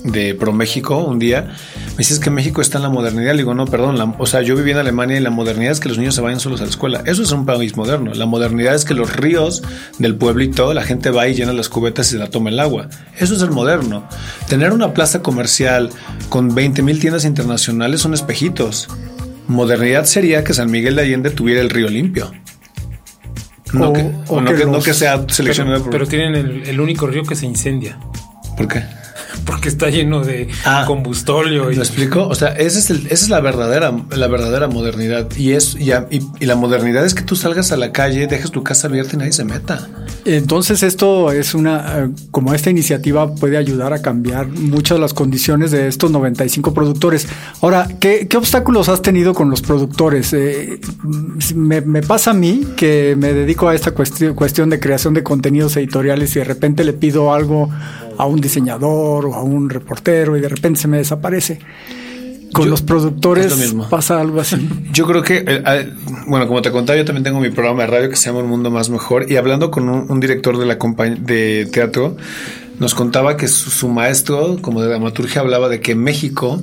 de 0.04 0.34
Pro 0.34 0.52
México 0.52 0.98
un 0.98 1.18
día. 1.18 1.54
Me 1.90 1.98
dices 1.98 2.18
que 2.18 2.30
México 2.30 2.60
está 2.60 2.78
en 2.78 2.82
la 2.82 2.90
modernidad. 2.90 3.32
Le 3.32 3.38
digo, 3.38 3.54
no, 3.54 3.66
perdón. 3.66 4.16
o 4.18 4.26
sea, 4.26 4.42
yo 4.42 4.56
viví 4.56 4.72
en 4.72 4.78
Alemania 4.78 5.16
y 5.16 5.20
la 5.20 5.30
modernidad 5.30 5.72
es 5.72 5.80
que 5.80 5.88
los 5.88 5.98
niños 5.98 6.14
se 6.14 6.20
vayan 6.20 6.40
solos 6.40 6.60
a 6.60 6.64
la 6.64 6.70
escuela. 6.70 7.02
Eso 7.06 7.22
es 7.22 7.32
un 7.32 7.46
país 7.46 7.76
moderno. 7.76 8.12
La 8.14 8.26
modernidad 8.26 8.74
es 8.74 8.84
que 8.84 8.94
los 8.94 9.14
ríos 9.14 9.62
del 9.98 10.16
pueblito, 10.16 10.74
la 10.74 10.82
gente 10.82 11.10
va 11.10 11.26
y 11.28 11.34
llena 11.34 11.52
las 11.52 11.68
cubetas 11.68 12.08
y 12.08 12.10
se 12.12 12.18
la 12.18 12.28
toma 12.28 12.50
el 12.50 12.60
agua. 12.60 12.88
Eso 13.18 13.34
es 13.34 13.42
el 13.42 13.50
moderno. 13.50 14.06
Tener 14.48 14.72
una 14.72 14.92
plaza 14.92 15.22
comercial 15.22 15.90
con 16.28 16.54
20 16.54 16.82
mil 16.82 17.00
tiendas 17.00 17.24
internacionales 17.24 18.00
son 18.00 18.12
espejitos. 18.12 18.88
Modernidad 19.46 20.04
sería 20.04 20.44
que 20.44 20.54
San 20.54 20.70
Miguel 20.70 20.96
de 20.96 21.02
Allende 21.02 21.30
tuviera 21.30 21.60
el 21.60 21.70
río 21.70 21.88
limpio. 21.88 22.32
No, 23.72 23.92
que, 23.92 24.04
no, 24.66 24.80
que, 24.80 24.94
sea 24.94 25.24
seleccionado 25.28 25.78
pero, 25.78 25.90
Pero 25.90 26.06
tienen 26.06 26.62
el 26.64 26.80
único 26.80 27.08
río 27.08 27.24
que 27.24 27.34
se 27.34 27.44
incendia. 27.44 27.98
¿Por 28.56 28.68
qué? 28.68 28.84
porque 29.46 29.68
está 29.68 29.90
lleno 29.90 30.24
de 30.24 30.48
ah, 30.64 30.84
combustóleo. 30.86 31.70
Y... 31.70 31.76
¿Lo 31.76 31.82
explico? 31.82 32.26
O 32.26 32.34
sea, 32.34 32.48
esa 32.48 32.78
es, 32.78 32.90
esa 32.90 33.12
es 33.12 33.28
la 33.28 33.40
verdadera, 33.40 33.92
la 34.10 34.26
verdadera 34.28 34.68
modernidad. 34.68 35.28
Y 35.36 35.52
es 35.52 35.76
y, 35.76 35.92
y, 36.10 36.46
la 36.46 36.56
modernidad 36.56 37.04
es 37.04 37.14
que 37.14 37.22
tú 37.22 37.36
salgas 37.36 37.72
a 37.72 37.76
la 37.76 37.92
calle, 37.92 38.26
dejes 38.26 38.50
tu 38.50 38.62
casa 38.62 38.88
abierta 38.88 39.14
y 39.14 39.18
nadie 39.18 39.32
se 39.32 39.44
meta. 39.44 39.88
Entonces 40.24 40.82
esto 40.82 41.30
es 41.32 41.54
una, 41.54 42.10
como 42.30 42.54
esta 42.54 42.70
iniciativa 42.70 43.34
puede 43.34 43.58
ayudar 43.58 43.92
a 43.92 44.00
cambiar 44.00 44.48
muchas 44.48 44.96
de 44.96 45.00
las 45.00 45.12
condiciones 45.12 45.70
de 45.70 45.86
estos 45.86 46.10
95 46.10 46.72
productores. 46.72 47.28
Ahora, 47.60 47.88
¿qué, 48.00 48.26
obstáculos 48.34 48.88
has 48.88 49.02
tenido 49.02 49.34
con 49.34 49.50
los 49.50 49.60
productores? 49.60 50.32
Eh, 50.32 50.80
me, 51.54 51.82
pasa 52.02 52.30
a 52.30 52.34
mí 52.34 52.62
que 52.76 53.16
me 53.18 53.34
dedico 53.34 53.68
a 53.68 53.74
esta 53.74 53.92
cuestión 53.92 54.70
de 54.70 54.80
creación 54.80 55.12
de 55.12 55.22
contenidos 55.22 55.76
editoriales 55.76 56.34
y 56.36 56.38
de 56.38 56.44
repente 56.44 56.84
le 56.84 56.94
pido 56.94 57.34
algo 57.34 57.68
a 58.16 58.26
un 58.26 58.40
diseñador 58.40 59.26
o 59.26 59.34
a 59.34 59.42
un 59.42 59.68
reportero 59.68 60.36
y 60.36 60.40
de 60.40 60.48
repente 60.48 60.80
se 60.80 60.88
me 60.88 60.98
desaparece. 60.98 61.58
Con 62.54 62.70
los 62.70 62.82
productores 62.82 63.74
pasa 63.90 64.20
algo 64.20 64.40
así. 64.40 64.68
Yo 64.92 65.06
creo 65.06 65.22
que, 65.22 65.44
eh, 65.46 65.92
bueno, 66.26 66.46
como 66.46 66.62
te 66.62 66.70
contaba, 66.70 66.96
yo 66.96 67.04
también 67.04 67.24
tengo 67.24 67.40
mi 67.40 67.50
programa 67.50 67.82
de 67.82 67.88
radio 67.88 68.08
que 68.08 68.16
se 68.16 68.26
llama 68.26 68.38
Un 68.38 68.48
Mundo 68.48 68.70
Más 68.70 68.88
Mejor 68.88 69.30
y 69.30 69.36
hablando 69.36 69.70
con 69.70 69.88
un, 69.88 70.20
director 70.20 70.56
de 70.56 70.64
la 70.64 70.78
compañía 70.78 71.18
de 71.20 71.66
teatro, 71.66 72.16
nos 72.78 72.94
contaba 72.94 73.36
que 73.36 73.48
su, 73.48 73.88
maestro, 73.88 74.58
como 74.62 74.80
de 74.80 74.88
dramaturgia, 74.88 75.40
hablaba 75.40 75.68
de 75.68 75.80
que 75.80 75.94
México, 75.94 76.62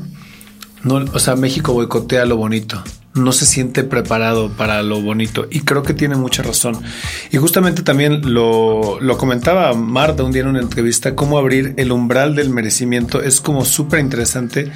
no, 0.84 1.06
o 1.14 1.20
sea, 1.20 1.36
México 1.36 1.74
boicotea 1.74 2.26
lo 2.26 2.38
bonito 2.38 2.84
no 3.14 3.32
se 3.32 3.46
siente 3.46 3.84
preparado 3.84 4.50
para 4.50 4.84
lo 4.84 5.02
bonito 5.02 5.48
y 5.52 5.62
creo 5.62 5.84
que 5.84 5.94
tiene 5.94 6.16
mucha 6.16 6.44
razón. 6.44 6.82
Y 7.32 7.38
justamente 7.38 7.84
también 7.84 8.34
lo, 8.34 9.00
comentaba 9.18 9.74
Marta 9.74 10.24
un 10.24 10.32
día 10.32 10.44
en 10.44 10.48
una 10.48 10.62
entrevista, 10.62 11.16
cómo 11.16 11.38
abrir 11.38 11.74
el 11.78 11.92
umbral 11.92 12.36
del 12.36 12.50
merecimiento 12.50 13.22
es 13.22 13.42
como 13.42 13.66
súper 13.66 14.00
interesante. 14.00 14.72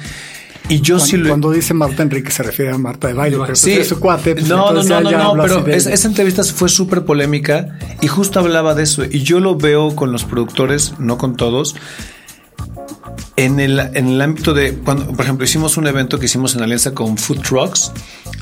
Y 0.68 0.80
yo 0.80 0.96
cuando, 0.96 1.06
sí 1.06 1.16
lo... 1.16 1.28
Cuando 1.28 1.50
dice 1.50 1.74
Marta 1.74 2.02
Enrique 2.02 2.30
se 2.30 2.42
refiere 2.42 2.72
a 2.72 2.78
Marta 2.78 3.08
de 3.08 3.14
baile, 3.14 3.38
pero 3.40 3.54
sí. 3.54 3.72
es 3.72 3.88
su 3.88 4.00
cuate. 4.00 4.34
Pues 4.34 4.48
no, 4.48 4.72
no, 4.72 4.82
no, 4.82 5.00
no, 5.00 5.34
no, 5.34 5.42
pero 5.42 5.66
esa 5.66 6.08
entrevista 6.08 6.42
fue 6.44 6.68
súper 6.68 7.04
polémica 7.04 7.78
y 8.00 8.08
justo 8.08 8.40
hablaba 8.40 8.74
de 8.74 8.82
eso. 8.82 9.04
Y 9.04 9.22
yo 9.22 9.40
lo 9.40 9.56
veo 9.56 9.94
con 9.94 10.12
los 10.12 10.24
productores, 10.24 10.94
no 10.98 11.18
con 11.18 11.36
todos, 11.36 11.76
en 13.36 13.60
el, 13.60 13.78
en 13.78 14.08
el 14.08 14.20
ámbito 14.20 14.54
de, 14.54 14.74
cuando, 14.74 15.06
por 15.12 15.24
ejemplo, 15.24 15.44
hicimos 15.44 15.76
un 15.76 15.86
evento 15.86 16.18
que 16.18 16.26
hicimos 16.26 16.56
en 16.56 16.62
alianza 16.62 16.94
con 16.94 17.18
Food 17.18 17.42
Trucks, 17.42 17.92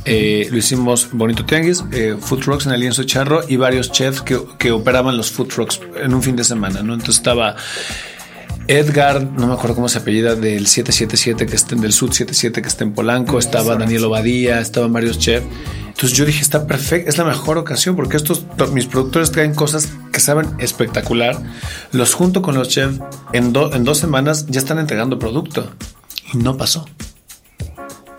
eh, 0.05 0.49
lo 0.51 0.57
hicimos 0.57 1.09
Bonito 1.13 1.45
Tianguis, 1.45 1.85
eh, 1.93 2.17
Food 2.19 2.41
Trucks 2.41 2.67
en 2.67 2.73
Alianza 2.73 3.05
Charro 3.05 3.41
y 3.49 3.57
varios 3.57 3.91
chefs 3.91 4.23
que, 4.23 4.39
que, 4.59 4.71
operaban 4.71 5.17
los 5.17 5.31
Food 5.31 5.49
Trucks 5.49 5.81
en 5.97 6.15
un 6.15 6.23
fin 6.23 6.37
de 6.37 6.45
semana, 6.45 6.83
¿no? 6.83 6.95
Entonces 6.95 7.17
estaba 7.17 7.57
Edgar, 8.67 9.23
no 9.23 9.47
me 9.47 9.53
acuerdo 9.53 9.75
cómo 9.75 9.89
se 9.89 9.99
apellida, 9.99 10.35
del 10.35 10.67
777 10.67 11.47
que 11.47 11.57
está 11.57 11.75
en 11.75 11.83
del 11.83 11.93
Sud 11.93 12.13
77 12.13 12.63
que 12.63 12.69
está 12.69 12.85
en 12.85 12.93
Polanco, 12.93 13.39
estaba 13.39 13.77
Daniel 13.77 14.05
Obadía, 14.05 14.61
estaban 14.61 14.93
varios 14.93 15.19
chefs. 15.19 15.47
Entonces 15.89 16.13
yo 16.17 16.25
dije, 16.25 16.41
está 16.41 16.67
perfecto, 16.67 17.09
es 17.09 17.19
la 17.19 17.25
mejor 17.25 17.59
ocasión 17.59 17.95
porque 17.95 18.17
estos, 18.17 18.45
mis 18.73 18.87
productores 18.87 19.31
traen 19.31 19.55
cosas 19.55 19.89
que 20.13 20.21
saben 20.21 20.49
espectacular. 20.59 21.41
Los 21.93 22.15
junto 22.15 22.43
con 22.43 22.55
los 22.55 22.69
chefs, 22.69 22.99
en, 23.33 23.53
en 23.55 23.85
dos 23.85 23.99
semanas 23.99 24.47
ya 24.47 24.61
están 24.61 24.79
entregando 24.79 25.19
producto. 25.19 25.71
Y 26.33 26.39
no 26.39 26.57
pasó. 26.57 26.87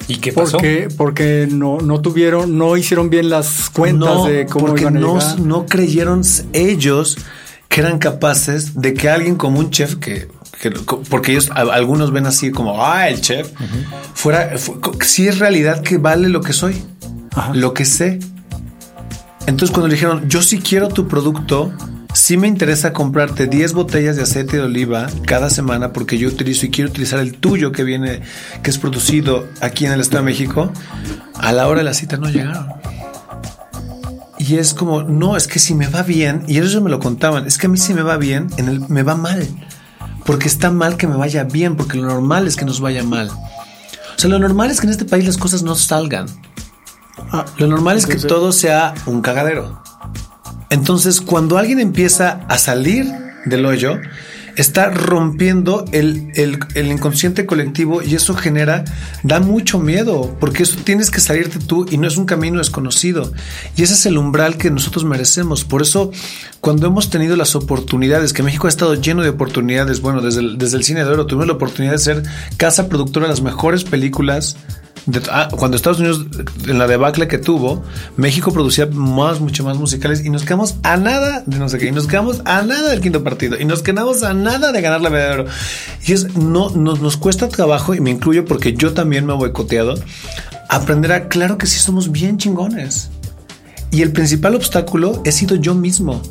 ¿Y 0.07 0.17
qué 0.17 0.31
pasó? 0.31 0.53
Porque, 0.53 0.87
porque 0.95 1.47
no, 1.51 1.79
no 1.79 2.01
tuvieron, 2.01 2.57
no 2.57 2.77
hicieron 2.77 3.09
bien 3.09 3.29
las 3.29 3.69
cuentas 3.71 4.25
de 4.25 4.45
cómo 4.45 4.67
porque 4.67 4.81
iban 4.81 4.97
a 4.97 4.99
no, 4.99 5.35
no 5.37 5.65
creyeron 5.65 6.21
ellos 6.53 7.17
que 7.75 7.81
eran 7.81 7.99
capaces 7.99 8.79
de 8.79 8.93
que 8.93 9.09
alguien 9.09 9.35
como 9.35 9.59
un 9.59 9.69
chef 9.69 9.95
que, 9.95 10.29
porque 11.09 11.33
ellos 11.33 11.51
algunos 11.51 12.13
ven 12.13 12.25
así 12.25 12.49
como 12.49 12.81
ah 12.81 13.09
el 13.09 13.19
chef 13.19 13.51
fuera 14.13 14.53
si 15.01 15.27
es 15.27 15.39
realidad 15.39 15.81
que 15.81 15.97
vale 15.97 16.29
lo 16.29 16.39
que 16.39 16.53
soy 16.53 16.81
lo 17.53 17.73
que 17.73 17.83
sé. 17.83 18.19
Entonces 19.45 19.71
cuando 19.71 19.89
le 19.89 19.95
dijeron, 19.95 20.29
yo 20.29 20.41
sí 20.41 20.59
quiero 20.59 20.87
tu 20.87 21.09
producto, 21.09 21.73
sí 22.13 22.37
me 22.37 22.47
interesa 22.47 22.93
comprarte 22.93 23.45
10 23.47 23.73
botellas 23.73 24.15
de 24.15 24.23
aceite 24.23 24.55
de 24.55 24.63
oliva 24.63 25.07
cada 25.25 25.49
semana 25.49 25.91
porque 25.91 26.17
yo 26.17 26.29
utilizo 26.29 26.67
y 26.67 26.69
quiero 26.69 26.91
utilizar 26.91 27.19
el 27.19 27.35
tuyo 27.39 27.73
que 27.73 27.83
viene, 27.83 28.21
que 28.63 28.69
es 28.69 28.77
producido 28.77 29.49
aquí 29.59 29.85
en 29.85 29.91
el 29.91 29.99
Estado 29.99 30.23
de 30.23 30.31
México, 30.31 30.71
a 31.33 31.51
la 31.51 31.67
hora 31.67 31.79
de 31.79 31.83
la 31.83 31.93
cita 31.93 32.15
no 32.15 32.29
llegaron. 32.29 32.69
Y 34.47 34.57
es 34.57 34.75
como, 34.75 35.01
no, 35.01 35.35
es 35.35 35.47
que 35.47 35.57
si 35.57 35.73
me 35.73 35.87
va 35.87 36.03
bien, 36.03 36.43
y 36.47 36.59
ellos 36.59 36.79
me 36.79 36.91
lo 36.91 36.99
contaban, 36.99 37.47
es 37.47 37.57
que 37.57 37.65
a 37.65 37.69
mí 37.69 37.79
si 37.79 37.95
me 37.95 38.03
va 38.03 38.17
bien, 38.17 38.47
en 38.57 38.67
el, 38.67 38.79
me 38.89 39.01
va 39.01 39.15
mal. 39.15 39.47
Porque 40.23 40.47
está 40.47 40.69
mal 40.69 40.97
que 40.97 41.07
me 41.07 41.15
vaya 41.15 41.45
bien, 41.45 41.75
porque 41.75 41.97
lo 41.97 42.05
normal 42.05 42.45
es 42.45 42.55
que 42.55 42.63
nos 42.63 42.79
vaya 42.79 43.03
mal. 43.03 43.29
O 43.29 44.17
sea, 44.19 44.29
lo 44.29 44.37
normal 44.37 44.69
es 44.69 44.79
que 44.79 44.85
en 44.85 44.91
este 44.91 45.05
país 45.05 45.25
las 45.25 45.37
cosas 45.37 45.63
no 45.63 45.73
salgan. 45.73 46.27
Ah, 47.31 47.45
lo 47.57 47.65
normal 47.65 47.97
es 47.97 48.05
que 48.05 48.17
todo 48.17 48.51
sea 48.51 48.93
un 49.07 49.21
cagadero. 49.21 49.81
Entonces, 50.69 51.21
cuando 51.21 51.57
alguien 51.57 51.79
empieza 51.79 52.45
a 52.47 52.59
salir 52.59 53.11
del 53.45 53.65
hoyo, 53.65 53.99
está 54.55 54.89
rompiendo 54.89 55.85
el, 55.91 56.31
inconsciente 56.75 57.45
colectivo 57.45 58.01
y 58.01 58.15
eso 58.15 58.33
genera, 58.35 58.85
da 59.23 59.39
mucho 59.39 59.79
miedo, 59.79 60.35
porque 60.39 60.63
eso 60.63 60.77
tienes 60.83 61.11
que 61.11 61.19
salirte 61.19 61.59
tú 61.59 61.85
y 61.89 61.97
no 61.97 62.07
es 62.07 62.17
un 62.17 62.25
camino 62.25 62.57
desconocido. 62.59 63.31
Y 63.75 63.83
ese 63.83 63.93
es 63.93 64.05
el 64.05 64.17
umbral 64.17 64.57
que 64.57 64.71
nosotros 64.71 65.03
merecemos. 65.03 65.65
Por 65.65 65.81
eso, 65.81 66.11
cuando 66.61 66.87
hemos 66.87 67.09
tenido 67.09 67.35
las 67.35 67.55
oportunidades, 67.55 68.33
que 68.33 68.43
México 68.43 68.67
ha 68.67 68.69
estado 68.69 68.95
lleno 68.95 69.23
de 69.23 69.29
oportunidades, 69.29 70.01
bueno, 70.01 70.21
desde 70.21 70.41
el, 70.41 70.57
desde 70.57 70.77
el 70.77 70.83
cine 70.83 71.03
de 71.03 71.09
oro 71.09 71.25
tuvimos 71.25 71.47
la 71.47 71.53
oportunidad 71.53 71.93
de 71.93 71.99
ser 71.99 72.23
casa 72.57 72.87
productora 72.87 73.27
de 73.27 73.31
las 73.31 73.41
mejores 73.41 73.83
películas 73.83 74.57
Ah, 75.29 75.49
cuando 75.51 75.77
Estados 75.77 75.99
Unidos, 75.99 76.25
en 76.67 76.79
la 76.79 76.87
debacle 76.87 77.27
que 77.27 77.37
tuvo, 77.37 77.83
México 78.17 78.51
producía 78.51 78.87
más, 78.87 79.39
mucho 79.39 79.63
más 79.63 79.77
musicales 79.77 80.25
y 80.25 80.31
nos 80.31 80.43
quedamos 80.43 80.75
a 80.81 80.97
nada 80.97 81.43
de 81.45 81.59
no 81.59 81.69
sé 81.69 81.77
qué, 81.77 81.87
y 81.87 81.91
nos 81.91 82.07
quedamos 82.07 82.41
a 82.45 82.63
nada 82.63 82.89
del 82.89 83.01
quinto 83.01 83.23
partido, 83.23 83.59
y 83.59 83.65
nos 83.65 83.83
quedamos 83.83 84.23
a 84.23 84.33
nada 84.33 84.71
de 84.71 84.81
ganar 84.81 85.01
la 85.01 85.11
medalla 85.11 85.35
de 85.35 85.41
oro. 85.41 85.51
Y 86.05 86.13
es, 86.13 86.35
no, 86.35 86.71
nos, 86.71 87.01
nos 87.01 87.17
cuesta 87.17 87.49
trabajo, 87.49 87.93
y 87.93 88.01
me 88.01 88.09
incluyo 88.09 88.45
porque 88.45 88.73
yo 88.73 88.93
también 88.93 89.27
me 89.27 89.33
he 89.33 89.37
boicoteado, 89.37 89.95
aprender 90.69 91.11
a, 91.11 91.27
claro 91.27 91.59
que 91.59 91.67
sí 91.67 91.77
somos 91.77 92.11
bien 92.11 92.37
chingones. 92.37 93.11
Y 93.91 94.01
el 94.01 94.11
principal 94.11 94.55
obstáculo 94.55 95.21
he 95.23 95.31
sido 95.31 95.55
yo 95.55 95.75
mismo 95.75 96.21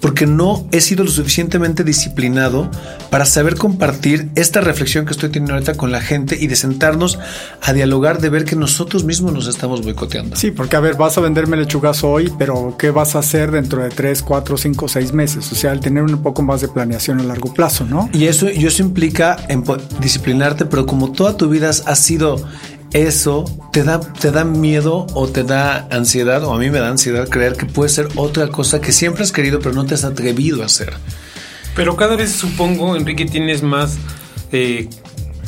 porque 0.00 0.26
no 0.26 0.66
he 0.72 0.80
sido 0.80 1.04
lo 1.04 1.10
suficientemente 1.10 1.84
disciplinado 1.84 2.70
para 3.10 3.24
saber 3.24 3.56
compartir 3.56 4.30
esta 4.34 4.60
reflexión 4.60 5.04
que 5.04 5.12
estoy 5.12 5.30
teniendo 5.30 5.54
ahorita 5.54 5.74
con 5.74 5.92
la 5.92 6.00
gente 6.00 6.36
y 6.40 6.46
de 6.46 6.56
sentarnos 6.56 7.18
a 7.62 7.72
dialogar, 7.72 8.20
de 8.20 8.30
ver 8.30 8.44
que 8.44 8.56
nosotros 8.56 9.04
mismos 9.04 9.32
nos 9.32 9.46
estamos 9.46 9.82
boicoteando. 9.82 10.36
Sí, 10.36 10.50
porque 10.50 10.76
a 10.76 10.80
ver, 10.80 10.96
vas 10.96 11.18
a 11.18 11.20
venderme 11.20 11.56
lechugas 11.56 12.02
hoy, 12.04 12.32
pero 12.38 12.76
¿qué 12.78 12.90
vas 12.90 13.14
a 13.14 13.20
hacer 13.20 13.50
dentro 13.50 13.82
de 13.82 13.90
3, 13.90 14.22
4, 14.22 14.56
5, 14.56 14.88
6 14.88 15.12
meses? 15.12 15.52
O 15.52 15.54
sea, 15.54 15.72
el 15.72 15.80
tener 15.80 16.02
un 16.02 16.22
poco 16.22 16.42
más 16.42 16.60
de 16.60 16.68
planeación 16.68 17.20
a 17.20 17.22
largo 17.22 17.52
plazo, 17.52 17.84
¿no? 17.84 18.08
Y 18.12 18.24
eso, 18.26 18.50
y 18.50 18.66
eso 18.66 18.82
implica 18.82 19.36
disciplinarte, 20.00 20.64
pero 20.64 20.86
como 20.86 21.12
toda 21.12 21.36
tu 21.36 21.48
vida 21.48 21.68
has 21.70 21.98
sido 21.98 22.42
eso 22.92 23.44
te 23.72 23.84
da, 23.84 24.00
te 24.00 24.30
da 24.30 24.44
miedo 24.44 25.06
o 25.14 25.28
te 25.28 25.44
da 25.44 25.86
ansiedad, 25.90 26.44
o 26.44 26.54
a 26.54 26.58
mí 26.58 26.70
me 26.70 26.78
da 26.80 26.88
ansiedad 26.88 27.28
creer 27.28 27.54
que 27.54 27.66
puede 27.66 27.88
ser 27.88 28.08
otra 28.16 28.48
cosa 28.48 28.80
que 28.80 28.92
siempre 28.92 29.22
has 29.22 29.32
querido, 29.32 29.60
pero 29.60 29.74
no 29.74 29.86
te 29.86 29.94
has 29.94 30.04
atrevido 30.04 30.62
a 30.62 30.66
hacer. 30.66 30.94
Pero 31.76 31.96
cada 31.96 32.16
vez 32.16 32.32
supongo, 32.32 32.96
Enrique, 32.96 33.26
tienes 33.26 33.62
más 33.62 33.96
eh, 34.52 34.88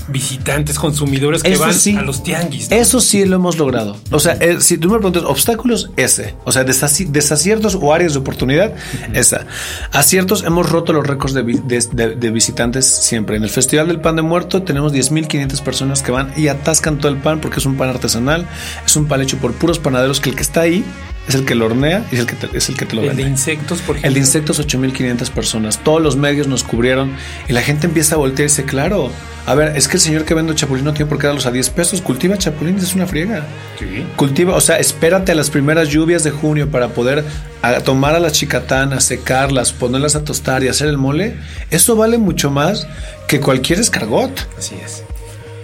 visitantes, 0.08 0.78
consumidores 0.78 1.42
que 1.42 1.52
Eso 1.52 1.60
van 1.62 1.74
sí. 1.74 1.96
a 1.96 2.02
los 2.02 2.22
tianguis. 2.22 2.70
¿no? 2.70 2.76
Eso 2.76 3.00
sí 3.00 3.24
lo 3.24 3.36
hemos 3.36 3.58
logrado. 3.58 3.96
O 4.10 4.18
sea, 4.20 4.34
eh, 4.40 4.58
si 4.60 4.78
tú 4.78 4.88
me 4.88 4.96
preguntas 4.98 5.24
obstáculos, 5.24 5.90
ese. 5.96 6.34
O 6.44 6.52
sea, 6.52 6.64
desaci- 6.64 7.06
desaciertos 7.08 7.76
o 7.80 7.92
áreas 7.94 8.12
de 8.14 8.18
oportunidad, 8.20 8.72
esa. 9.14 9.46
Aciertos, 9.90 10.44
hemos 10.44 10.68
roto 10.70 10.92
los 10.92 11.06
récords 11.06 11.34
de, 11.34 11.42
vi- 11.42 11.60
de- 11.64 11.86
de- 11.92 12.14
de 12.16 12.30
visitantes 12.30 12.86
siempre. 12.86 13.36
En 13.36 13.42
el 13.44 13.50
Festival 13.50 13.88
del 13.88 14.00
Pan 14.00 14.16
de 14.16 14.22
Muerto 14.22 14.62
tenemos 14.62 14.92
10.500 14.92 15.60
personas 15.62 16.02
que 16.02 16.12
van 16.12 16.32
y 16.36 16.48
atascan 16.48 16.98
todo 16.98 17.10
el 17.12 17.18
pan 17.18 17.40
porque 17.40 17.58
es 17.60 17.66
un 17.66 17.76
pan 17.76 17.88
artesanal, 17.90 18.46
es 18.84 18.96
un 18.96 19.06
pan 19.06 19.20
hecho 19.20 19.38
por 19.38 19.52
puros 19.52 19.78
panaderos 19.78 20.20
que 20.20 20.30
el 20.30 20.36
que 20.36 20.42
está 20.42 20.62
ahí 20.62 20.84
es 21.28 21.34
el 21.36 21.44
que 21.44 21.54
lo 21.54 21.66
hornea 21.66 22.04
y 22.10 22.14
es 22.16 22.20
el 22.20 22.26
que 22.26 22.34
te, 22.34 22.56
es 22.56 22.68
el 22.68 22.76
que 22.76 22.84
te 22.84 22.96
lo 22.96 23.02
El 23.02 23.08
vende. 23.08 23.22
de 23.24 23.28
insectos, 23.30 23.80
por 23.80 23.96
ejemplo. 23.96 24.08
El 24.08 24.14
de 24.14 24.20
insectos, 24.20 24.58
8500 24.58 25.30
personas. 25.30 25.78
Todos 25.84 26.02
los 26.02 26.16
medios 26.16 26.48
nos 26.48 26.64
cubrieron 26.64 27.12
y 27.48 27.52
la 27.52 27.62
gente 27.62 27.86
empieza 27.86 28.16
a 28.16 28.18
voltear 28.18 28.40
y 28.48 28.50
dice: 28.50 28.64
Claro, 28.64 29.10
a 29.46 29.54
ver, 29.54 29.76
es 29.76 29.86
que 29.88 29.96
el 29.98 30.00
señor 30.00 30.24
que 30.24 30.34
vende 30.34 30.54
chapulín 30.54 30.84
no 30.84 30.92
tiene 30.92 31.08
por 31.08 31.18
qué 31.18 31.28
darlos 31.28 31.46
a 31.46 31.52
10 31.52 31.70
pesos. 31.70 32.00
Cultiva 32.02 32.36
chapulines, 32.36 32.82
es 32.82 32.94
una 32.94 33.06
friega. 33.06 33.44
Sí. 33.78 34.04
Cultiva, 34.16 34.54
o 34.56 34.60
sea, 34.60 34.78
espérate 34.78 35.32
a 35.32 35.34
las 35.36 35.48
primeras 35.50 35.88
lluvias 35.88 36.24
de 36.24 36.30
junio 36.32 36.70
para 36.70 36.88
poder 36.88 37.24
a- 37.62 37.80
tomar 37.80 38.14
a 38.16 38.20
las 38.20 38.32
chicatanas, 38.32 39.04
secarlas, 39.04 39.72
ponerlas 39.72 40.16
a 40.16 40.24
tostar 40.24 40.64
y 40.64 40.68
hacer 40.68 40.88
el 40.88 40.98
mole. 40.98 41.36
Eso 41.70 41.94
vale 41.94 42.18
mucho 42.18 42.50
más 42.50 42.86
que 43.28 43.38
cualquier 43.40 43.78
escargot. 43.78 44.32
Así 44.58 44.74
es. 44.84 45.04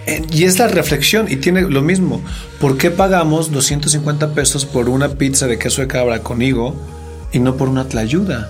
Eh, 0.09 0.23
Y 0.31 0.45
es 0.45 0.57
la 0.57 0.67
reflexión 0.67 1.27
y 1.29 1.35
tiene 1.35 1.61
lo 1.61 1.81
mismo. 1.81 2.21
¿Por 2.59 2.77
qué 2.77 2.89
pagamos 2.89 3.51
250 3.51 4.33
pesos 4.33 4.65
por 4.65 4.89
una 4.89 5.09
pizza 5.09 5.45
de 5.47 5.59
queso 5.59 5.81
de 5.81 5.87
cabra 5.87 6.19
con 6.23 6.41
higo 6.41 6.75
y 7.31 7.39
no 7.39 7.55
por 7.57 7.69
una 7.69 7.87
tlayuda? 7.87 8.49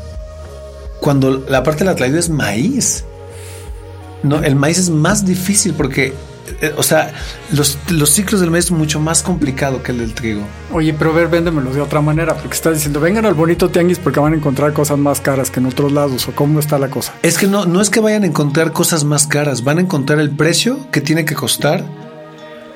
Cuando 1.01 1.45
la 1.49 1.63
parte 1.63 1.79
de 1.79 1.89
la 1.89 1.95
tlayuda 1.95 2.19
es 2.19 2.29
maíz. 2.29 3.03
No, 4.23 4.41
el 4.43 4.55
maíz 4.55 4.77
es 4.77 4.89
más 4.89 5.25
difícil 5.25 5.73
porque, 5.73 6.13
o 6.77 6.83
sea, 6.83 7.13
los, 7.51 7.77
los 7.89 8.09
ciclos 8.09 8.41
del 8.41 8.51
maíz 8.51 8.65
es 8.65 8.71
mucho 8.71 8.99
más 8.99 9.23
complicado 9.23 9.83
que 9.83 9.91
el 9.91 9.99
del 9.99 10.13
trigo. 10.13 10.41
Oye, 10.71 10.93
pero 10.93 11.11
a 11.11 11.13
ver, 11.13 11.27
véndemelo 11.27 11.71
de 11.71 11.81
otra 11.81 12.01
manera, 12.01 12.35
porque 12.35 12.55
estás 12.55 12.75
diciendo, 12.75 12.99
vengan 12.99 13.25
al 13.25 13.33
bonito 13.33 13.69
tianguis 13.69 13.99
porque 13.99 14.19
van 14.19 14.33
a 14.33 14.35
encontrar 14.35 14.73
cosas 14.73 14.97
más 14.97 15.21
caras 15.21 15.51
que 15.51 15.59
en 15.59 15.65
otros 15.65 15.91
lados, 15.91 16.27
o 16.27 16.33
cómo 16.33 16.59
está 16.59 16.79
la 16.79 16.89
cosa. 16.89 17.13
Es 17.23 17.37
que 17.37 17.47
no, 17.47 17.65
no 17.65 17.81
es 17.81 17.89
que 17.89 17.99
vayan 17.99 18.23
a 18.23 18.27
encontrar 18.27 18.71
cosas 18.71 19.03
más 19.03 19.27
caras, 19.27 19.63
van 19.63 19.77
a 19.77 19.81
encontrar 19.81 20.19
el 20.19 20.31
precio 20.31 20.89
que 20.91 21.01
tiene 21.01 21.25
que 21.25 21.35
costar 21.35 21.83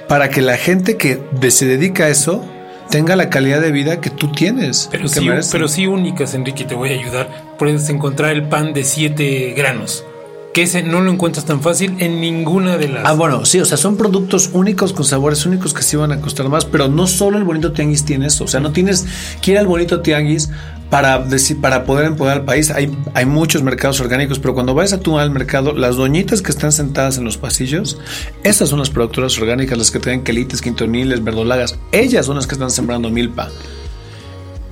para 0.07 0.29
que 0.29 0.41
la 0.41 0.57
gente 0.57 0.97
que 0.97 1.21
se 1.49 1.65
dedica 1.65 2.05
a 2.05 2.09
eso 2.09 2.45
tenga 2.89 3.15
la 3.15 3.29
calidad 3.29 3.61
de 3.61 3.71
vida 3.71 4.01
que 4.01 4.09
tú 4.09 4.31
tienes. 4.31 4.87
Pero 4.91 5.07
sí, 5.07 5.21
mereces. 5.21 5.51
pero 5.51 5.67
sí 5.67 5.87
únicas, 5.87 6.33
Enrique, 6.33 6.63
te 6.65 6.75
voy 6.75 6.89
a 6.89 6.93
ayudar. 6.93 7.55
Puedes 7.57 7.89
encontrar 7.89 8.31
el 8.31 8.47
pan 8.47 8.73
de 8.73 8.83
7 8.83 9.53
granos. 9.57 10.05
Que 10.53 10.63
ese 10.63 10.83
no 10.83 11.01
lo 11.01 11.11
encuentras 11.11 11.45
tan 11.45 11.61
fácil 11.61 11.95
en 11.99 12.21
ninguna 12.21 12.77
de 12.77 12.87
las. 12.87 13.05
Ah, 13.05 13.13
bueno, 13.13 13.43
sí, 13.43 13.59
o 13.59 13.65
sea, 13.65 13.75
son 13.75 13.97
productos 13.97 14.51
únicos 14.53 14.93
con 14.93 15.03
sabores 15.03 15.45
únicos 15.47 15.73
que 15.73 15.81
sí 15.81 15.97
van 15.97 16.11
a 16.11 16.21
costar 16.21 16.47
más, 16.47 16.65
pero 16.65 16.87
no 16.87 17.07
solo 17.07 17.39
el 17.39 17.43
bonito 17.43 17.71
tianguis 17.71 18.05
tiene 18.05 18.27
eso. 18.27 18.43
O 18.43 18.47
sea, 18.47 18.59
no 18.59 18.71
tienes 18.71 19.05
que 19.41 19.51
ir 19.51 19.57
al 19.57 19.65
bonito 19.65 20.01
tianguis 20.01 20.51
para, 20.91 21.25
para 21.59 21.85
poder 21.85 22.05
empoderar 22.05 22.41
al 22.41 22.45
país. 22.45 22.69
Hay, 22.69 22.95
hay 23.15 23.25
muchos 23.25 23.63
mercados 23.63 23.99
orgánicos, 23.99 24.37
pero 24.37 24.53
cuando 24.53 24.75
vayas 24.75 24.93
a 24.93 24.99
tu 24.99 25.17
al 25.17 25.31
mercado, 25.31 25.73
las 25.73 25.95
doñitas 25.95 26.43
que 26.43 26.51
están 26.51 26.71
sentadas 26.71 27.17
en 27.17 27.23
los 27.23 27.37
pasillos, 27.37 27.97
esas 28.43 28.69
son 28.69 28.77
las 28.77 28.91
productoras 28.91 29.35
orgánicas, 29.39 29.75
las 29.75 29.89
que 29.89 29.99
tienen 29.99 30.23
quelites, 30.23 30.61
quintoniles, 30.61 31.23
verdolagas. 31.23 31.79
Ellas 31.91 32.27
son 32.27 32.35
las 32.35 32.45
que 32.45 32.53
están 32.53 32.69
sembrando 32.69 33.09
milpa. 33.09 33.49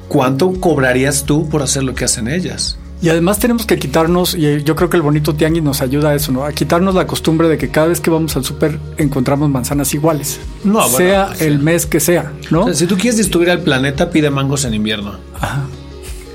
¿Cuánto 0.10 0.52
cobrarías 0.60 1.24
tú 1.24 1.50
por 1.50 1.64
hacer 1.64 1.82
lo 1.82 1.96
que 1.96 2.06
hacen 2.06 2.28
ellas? 2.28 2.78
Y 3.02 3.10
además 3.10 3.40
tenemos 3.40 3.66
que 3.66 3.80
quitarnos, 3.80 4.36
y 4.36 4.64
yo 4.64 4.76
creo 4.76 4.90
que 4.90 4.98
el 4.98 5.02
bonito 5.02 5.34
tianguis 5.34 5.64
nos 5.64 5.82
ayuda 5.82 6.10
a 6.10 6.16
eso, 6.16 6.32
¿no? 6.32 6.46
A 6.46 6.52
quitarnos 6.52 6.94
la 6.94 7.08
costumbre 7.08 7.48
de 7.48 7.58
que 7.58 7.70
cada 7.70 7.88
vez 7.88 8.00
que 8.00 8.12
vamos 8.12 8.36
al 8.36 8.46
súper 8.46 8.80
encontramos 8.98 9.50
manzanas 9.50 9.94
iguales. 9.96 10.40
No, 10.64 10.74
bueno, 10.74 10.98
sea 10.98 11.28
pues, 11.30 11.42
el 11.42 11.60
mes 11.60 11.88
que 11.88 12.00
sea, 12.00 12.32
¿no? 12.52 12.62
O 12.62 12.66
sea, 12.66 12.76
si 12.76 12.86
tú 12.86 12.96
quieres 12.98 13.18
destruir 13.18 13.50
al 13.50 13.62
planeta, 13.62 14.12
pide 14.12 14.30
mangos 14.30 14.66
en 14.66 14.76
invierno. 14.76 15.16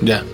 Ya. 0.02 0.24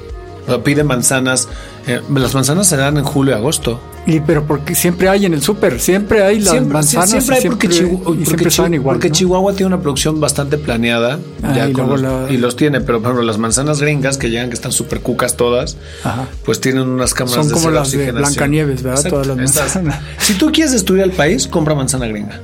O 0.47 0.51
sea, 0.51 0.65
pide 0.65 0.85
manzanas. 0.85 1.49
eh, 1.87 2.01
las 2.15 2.35
manzanas 2.35 2.67
se 2.67 2.77
dan 2.79 2.97
en 2.97 3.05
julio 3.05 3.35
y 3.35 3.37
agosto. 3.37 3.81
Y 4.05 4.19
pero 4.19 4.45
porque 4.45 4.75
siempre 4.75 5.09
hay 5.09 5.27
en 5.27 5.35
el 5.35 5.43
súper, 5.43 5.79
siempre 5.79 6.25
hay 6.25 6.41
las 6.41 6.51
siempre, 6.51 6.73
manzanas. 6.75 7.09
sí, 7.11 7.21
siempre 7.21 7.37
hay 7.37 7.49
porque, 7.49 7.69
siempre- 7.71 7.97
Chihu- 7.97 8.01
y 8.01 8.05
porque 8.05 8.25
siempre 8.25 8.47
Chihu- 8.49 8.51
saben 8.57 8.75
igual. 8.75 8.97
porque 8.97 9.09
¿no? 9.11 9.15
Chihuahua 9.15 9.53
tiene 9.53 9.67
una 9.69 9.81
producción 9.81 10.21
bastante 10.21 10.59
planeada. 10.59 11.21
Ah, 11.43 11.53
ya 11.55 11.69
y 11.69 11.73
con 11.73 11.89
los- 11.89 12.01
la- 12.03 12.27
y 12.29 12.37
los 12.37 12.57
tiene, 12.57 12.81
pero 12.81 12.99
por 13.01 13.11
ejemplo, 13.13 13.23
las 13.25 13.39
manzanas 13.39 13.81
gringas 13.81 14.19
que 14.19 14.29
llegan, 14.29 14.49
que 14.49 14.55
están 14.55 14.73
súper 14.73 15.03
cucas 15.03 15.37
todas, 15.37 15.77
Ajá. 16.03 16.27
pues 16.45 16.61
tienen 16.61 16.89
unas 16.89 17.15
cámaras 17.15 17.37
Son 17.47 17.49
de 17.49 17.55
como 17.55 17.71
las 17.71 17.93
de. 17.93 18.11
Blancanieves, 18.11 18.83
¿verdad? 18.83 18.99
Exacto, 19.07 19.23
Todas 19.23 19.27
las 19.29 19.37
manzanas. 19.37 20.01
Si 20.19 20.35
tú 20.35 20.51
quieres 20.51 20.73
destruir 20.73 21.05
al 21.05 21.13
país, 21.13 21.47
compra 21.47 21.77
manzana 21.77 22.09
gringa. 22.09 22.41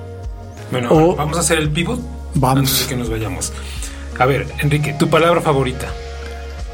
Bueno, 0.70 0.90
O- 0.92 1.16
vamos 1.16 1.36
a 1.38 1.40
hacer 1.40 1.58
el 1.58 1.70
pivot. 1.70 1.98
Vamos. 2.34 2.58
Antes 2.60 2.82
de 2.82 2.86
que 2.86 2.96
nos 2.96 3.10
vayamos. 3.10 3.52
A 4.16 4.26
ver, 4.26 4.46
Enrique, 4.60 4.94
tu 4.96 5.08
palabra 5.08 5.40
favorita. 5.40 5.88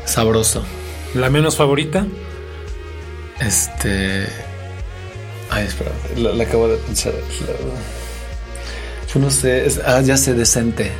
Sabroso. 0.04 0.62
La 1.14 1.30
menos 1.30 1.56
favorita. 1.56 2.06
Este. 3.40 4.26
Ay, 5.54 5.66
espera, 5.66 5.90
la, 6.16 6.32
la 6.32 6.44
acabo 6.44 6.68
de 6.68 6.76
pensar. 6.78 7.12
Yo 9.12 9.20
no 9.20 9.30
sé. 9.30 9.66
es- 9.66 9.80
ah, 9.86 10.00
ya 10.00 10.16
sé, 10.16 10.34
decente. 10.34 10.90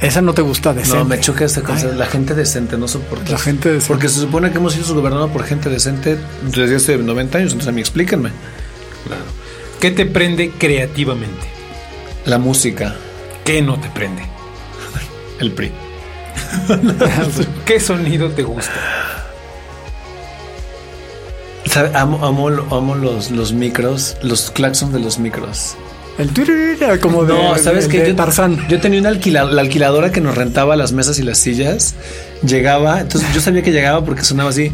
Esa 0.00 0.22
no 0.22 0.32
te 0.32 0.40
gusta 0.42 0.72
de 0.72 0.82
No, 0.86 1.04
me 1.04 1.20
choca 1.20 1.44
esta 1.44 1.60
cosa. 1.62 1.88
La 1.88 2.06
gente 2.06 2.34
decente, 2.34 2.78
no 2.78 2.88
soporto. 2.88 3.30
La 3.32 3.38
gente 3.38 3.68
decente. 3.70 3.88
Porque 3.88 4.08
se 4.08 4.20
supone 4.20 4.50
que 4.50 4.56
hemos 4.58 4.72
sido 4.72 4.94
gobernados 4.94 5.30
por 5.30 5.44
gente 5.44 5.68
decente 5.68 6.16
desde 6.42 6.76
hace 6.76 6.96
90 6.96 7.38
años. 7.38 7.52
Entonces, 7.52 7.68
a 7.68 7.72
mí 7.72 7.80
explíquenme. 7.82 8.30
Claro. 9.06 9.22
¿Qué 9.78 9.90
te 9.90 10.06
prende 10.06 10.52
creativamente? 10.52 11.46
La 12.26 12.38
música, 12.38 12.94
¿Qué 13.44 13.60
no 13.62 13.78
te 13.80 13.88
prende? 13.90 14.22
el 15.38 15.52
PRI. 15.52 15.72
¿Qué 17.64 17.80
sonido 17.80 18.30
te 18.30 18.42
gusta? 18.42 19.19
¿Sabe? 21.70 21.90
Amo, 21.94 22.18
amo, 22.24 22.48
amo 22.70 22.94
los, 22.96 23.30
los 23.30 23.52
micros, 23.52 24.16
los 24.22 24.50
claxons 24.50 24.92
de 24.92 24.98
los 25.00 25.18
micros. 25.18 25.76
El 26.18 26.28
tururú, 26.32 26.76
como 27.00 27.24
de, 27.24 27.32
No, 27.32 27.56
¿sabes 27.58 27.84
de- 27.88 27.90
qué? 27.92 28.02
de 28.02 28.08
Yo, 28.10 28.16
Tarzán. 28.16 28.66
yo 28.68 28.80
tenía 28.80 29.00
una 29.00 29.10
alquila- 29.10 29.44
la 29.50 29.62
alquiladora 29.62 30.10
que 30.10 30.20
nos 30.20 30.34
rentaba 30.34 30.74
las 30.76 30.92
mesas 30.92 31.18
y 31.18 31.22
las 31.22 31.38
sillas. 31.38 31.94
Llegaba, 32.42 33.00
entonces 33.00 33.32
yo 33.32 33.40
sabía 33.40 33.62
que 33.62 33.70
llegaba 33.70 34.04
porque 34.04 34.24
sonaba 34.24 34.50
así. 34.50 34.72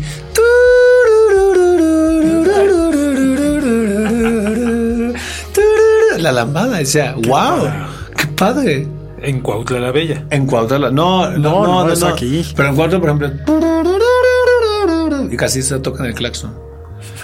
La 6.19 6.33
lambada, 6.33 6.79
decía, 6.79 7.15
wow, 7.27 7.69
qué 8.17 8.27
padre. 8.29 8.89
En 9.23 9.41
Cuautla 9.41 9.79
la 9.81 9.93
Bella. 9.93 10.25
En 10.31 10.47
Cuautla, 10.47 10.79
no, 10.79 10.91
no, 10.91 11.31
No, 11.31 11.39
no, 11.39 11.67
no, 11.67 11.85
no, 11.87 11.93
es 11.93 12.01
no. 12.01 12.07
aquí. 12.09 12.45
Pero 12.57 12.69
en 12.71 12.75
Cuautla, 12.77 13.01
por 13.01 13.09
ejemplo, 13.11 13.31
y 15.31 15.37
casi 15.37 15.63
se 15.63 15.79
tocan 15.81 16.07
el 16.07 16.15
claxon. 16.15 16.66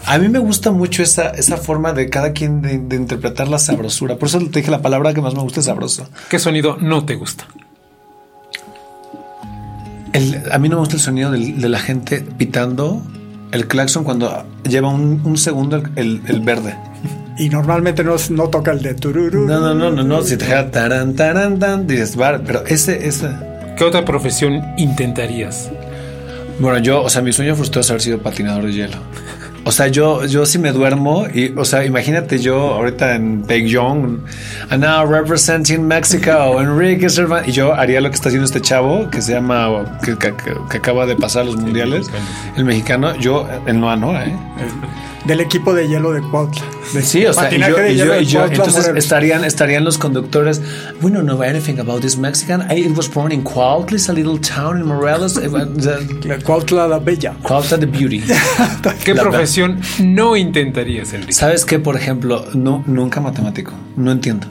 A 0.06 0.18
mí 0.18 0.28
me 0.28 0.38
gusta 0.38 0.70
mucho 0.72 1.02
esa, 1.02 1.28
esa 1.30 1.56
forma 1.56 1.92
de 1.92 2.10
cada 2.10 2.32
quien 2.32 2.60
de, 2.60 2.78
de 2.78 2.96
interpretar 2.96 3.48
la 3.48 3.58
sabrosura. 3.58 4.16
Por 4.16 4.28
eso 4.28 4.38
te 4.38 4.60
dije 4.60 4.70
la 4.70 4.82
palabra 4.82 5.14
que 5.14 5.20
más 5.22 5.34
me 5.34 5.40
gusta 5.42 5.60
es 5.60 5.66
sabroso. 5.66 6.08
¿Qué 6.28 6.38
sonido 6.38 6.76
no 6.80 7.04
te 7.04 7.14
gusta? 7.14 7.46
El- 10.12 10.42
a 10.52 10.58
mí 10.58 10.68
no 10.68 10.76
me 10.76 10.80
gusta 10.80 10.96
el 10.96 11.00
sonido 11.00 11.30
del- 11.30 11.60
de 11.60 11.68
la 11.68 11.78
gente 11.78 12.20
pitando 12.20 13.02
el 13.52 13.66
claxon 13.66 14.04
cuando 14.04 14.44
lleva 14.68 14.88
un, 14.88 15.22
un 15.24 15.38
segundo 15.38 15.76
el, 15.76 15.90
el- 15.96 16.22
el 16.26 16.40
verde. 16.40 16.74
Y 17.38 17.48
normalmente 17.48 18.04
no, 18.04 18.16
no 18.30 18.48
toca 18.48 18.72
el 18.72 18.82
de 18.82 18.94
tururú. 18.94 19.46
No, 19.46 19.58
no, 19.60 19.74
no, 19.74 19.90
no, 19.90 20.02
no. 20.02 20.22
Si 20.22 20.36
te 20.36 20.44
dijera 20.44 20.70
taran, 20.70 21.14
taran, 21.14 21.58
tan, 21.58 21.86
pero 21.86 22.64
ese, 22.66 23.06
ese. 23.06 23.30
¿Qué 23.76 23.84
otra 23.84 24.04
profesión 24.04 24.60
intentarías? 24.76 25.70
Bueno, 26.58 26.78
yo, 26.78 27.02
o 27.02 27.08
sea, 27.08 27.22
mi 27.22 27.32
sueño 27.32 27.56
frustrado 27.56 27.80
es 27.80 27.90
haber 27.90 28.02
sido 28.02 28.18
patinador 28.18 28.66
de 28.66 28.72
hielo. 28.74 28.98
O 29.64 29.70
sea, 29.70 29.86
yo, 29.86 30.24
yo 30.26 30.44
si 30.44 30.58
me 30.58 30.72
duermo 30.72 31.26
y, 31.32 31.52
o 31.56 31.64
sea, 31.64 31.84
imagínate 31.84 32.38
yo 32.40 32.74
ahorita 32.74 33.14
en 33.14 33.46
Daejeon, 33.46 34.24
and 34.70 34.82
now 34.84 35.06
representing 35.06 35.86
Mexico, 35.86 36.60
Enrique 36.60 37.08
Cervantes, 37.08 37.48
y 37.50 37.52
yo 37.52 37.72
haría 37.72 38.00
lo 38.00 38.08
que 38.10 38.16
está 38.16 38.28
haciendo 38.28 38.44
este 38.46 38.60
chavo 38.60 39.08
que 39.10 39.22
se 39.22 39.32
llama, 39.34 39.98
que, 40.04 40.18
que- 40.18 40.34
que 40.68 40.76
acaba 40.78 41.06
de 41.06 41.14
pasar 41.14 41.46
los 41.46 41.56
mundiales, 41.56 42.08
el 42.56 42.64
mexicano, 42.64 43.14
yo, 43.16 43.46
en 43.66 43.80
Noa 43.80 43.94
Noa, 43.96 44.24
¿eh? 44.24 44.36
Del 45.26 45.40
equipo 45.40 45.72
de 45.72 45.86
hielo 45.86 46.10
de 46.12 46.20
Cuautla. 46.20 46.62
De 46.92 47.00
Sí, 47.02 47.24
o 47.24 47.32
sea, 47.32 47.52
y 47.54 47.58
yo, 47.60 47.76
de 47.76 47.92
y 47.92 47.96
hielo 47.96 48.06
yo, 48.06 48.12
de 48.14 48.22
y 48.22 48.26
yo- 48.26 48.38
Cuautla, 48.40 48.56
entonces 48.56 48.82
Morelos. 48.82 49.04
estarían, 49.04 49.44
estarían 49.44 49.84
los 49.84 49.96
conductores. 49.96 50.60
We 51.00 51.12
don't 51.12 51.24
know 51.28 51.40
anything 51.42 51.78
about 51.78 52.00
this 52.00 52.18
Mexican. 52.18 52.62
I, 52.70 52.80
it 52.80 52.96
was 52.96 53.08
born 53.12 53.30
in 53.30 53.44
Cuautla, 53.44 53.92
it's 53.96 54.08
a 54.08 54.12
little 54.12 54.38
town 54.40 54.78
in 54.80 54.86
Morelos. 54.86 55.36
Was 55.36 55.68
the- 55.76 56.28
La 56.28 56.38
Cuautla 56.38 56.88
la 56.88 56.98
Bella. 56.98 57.34
Cuautla 57.42 57.78
the 57.78 57.86
Beauty. 57.86 58.20
¿Qué 59.04 59.14
La- 59.14 59.22
profesión 59.22 59.80
no 60.00 60.36
intentarías, 60.36 61.12
Enrique? 61.12 61.32
¿Sabes 61.32 61.64
qué? 61.64 61.78
Por 61.78 61.94
ejemplo, 61.96 62.44
no, 62.54 62.82
nunca 62.86 63.20
matemático. 63.20 63.72
No 63.96 64.10
entiendo. 64.10 64.48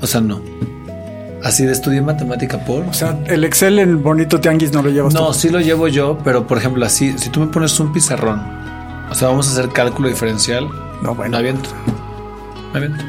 O 0.00 0.06
sea, 0.08 0.20
no. 0.20 0.40
Así 1.44 1.64
de 1.64 1.72
estudié 1.72 2.00
matemática 2.00 2.64
por. 2.64 2.84
O 2.84 2.92
sea, 2.94 3.18
el 3.26 3.44
Excel 3.44 3.78
en 3.78 4.02
bonito 4.02 4.40
tianguis 4.40 4.72
no 4.72 4.82
lo 4.82 4.88
llevas 4.90 5.14
No, 5.14 5.28
tú. 5.28 5.34
sí 5.34 5.50
lo 5.50 5.60
llevo 5.60 5.86
yo, 5.88 6.18
pero 6.24 6.46
por 6.46 6.58
ejemplo, 6.58 6.84
así, 6.84 7.14
si 7.18 7.28
tú 7.28 7.40
me 7.40 7.46
pones 7.48 7.78
un 7.80 7.92
pizarrón, 7.92 8.42
o 9.14 9.16
sea, 9.16 9.28
vamos 9.28 9.46
a 9.48 9.52
hacer 9.52 9.70
cálculo 9.72 10.08
diferencial, 10.08 10.68
No, 11.00 11.14
bueno. 11.14 11.30
me 11.30 11.36
aviento. 11.38 11.70
Me 12.72 12.78
aviento. 12.80 13.04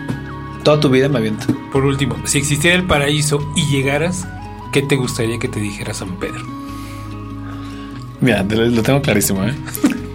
Toda 0.64 0.80
tu 0.80 0.90
vida 0.90 1.10
me 1.10 1.18
aviento. 1.18 1.48
Por 1.72 1.84
último, 1.84 2.16
si 2.26 2.38
existiera 2.38 2.76
el 2.78 2.84
paraíso 2.86 3.40
y 3.56 3.66
llegaras, 3.66 4.28
¿qué 4.72 4.84
te 4.84 4.96
gustaría 4.98 5.40
que 5.40 5.48
te 5.48 5.60
dijera 5.60 5.96
San 5.96 6.12
Pedro? 6.18 6.44
Mira, 8.22 8.48
te 8.48 8.56
lo, 8.56 8.68
lo 8.68 8.84
tengo 8.84 9.02
clarísimo, 9.02 9.44
¿eh? 9.46 9.56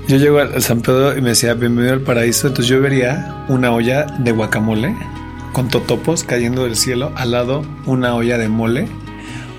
Yo 0.07 0.17
llego 0.17 0.39
al 0.39 0.63
San 0.63 0.81
Pedro 0.81 1.17
y 1.17 1.23
me 1.23 1.31
decía, 1.31 1.55
bienvenido 1.55 1.95
al 1.95 2.01
paraíso. 2.03 2.47
Entonces 2.49 2.69
yo 2.71 2.81
vería 2.81 3.45
una 3.49 3.73
olla 3.73 4.05
de 4.07 4.31
guacamole 4.33 4.97
con 5.53 5.69
totopos 5.69 6.23
cayendo 6.25 6.65
del 6.65 6.77
cielo. 6.77 7.11
Al 7.17 7.33
lado, 7.33 7.65
una 7.87 8.15
olla 8.15 8.39
de 8.39 8.49
mole, 8.49 8.89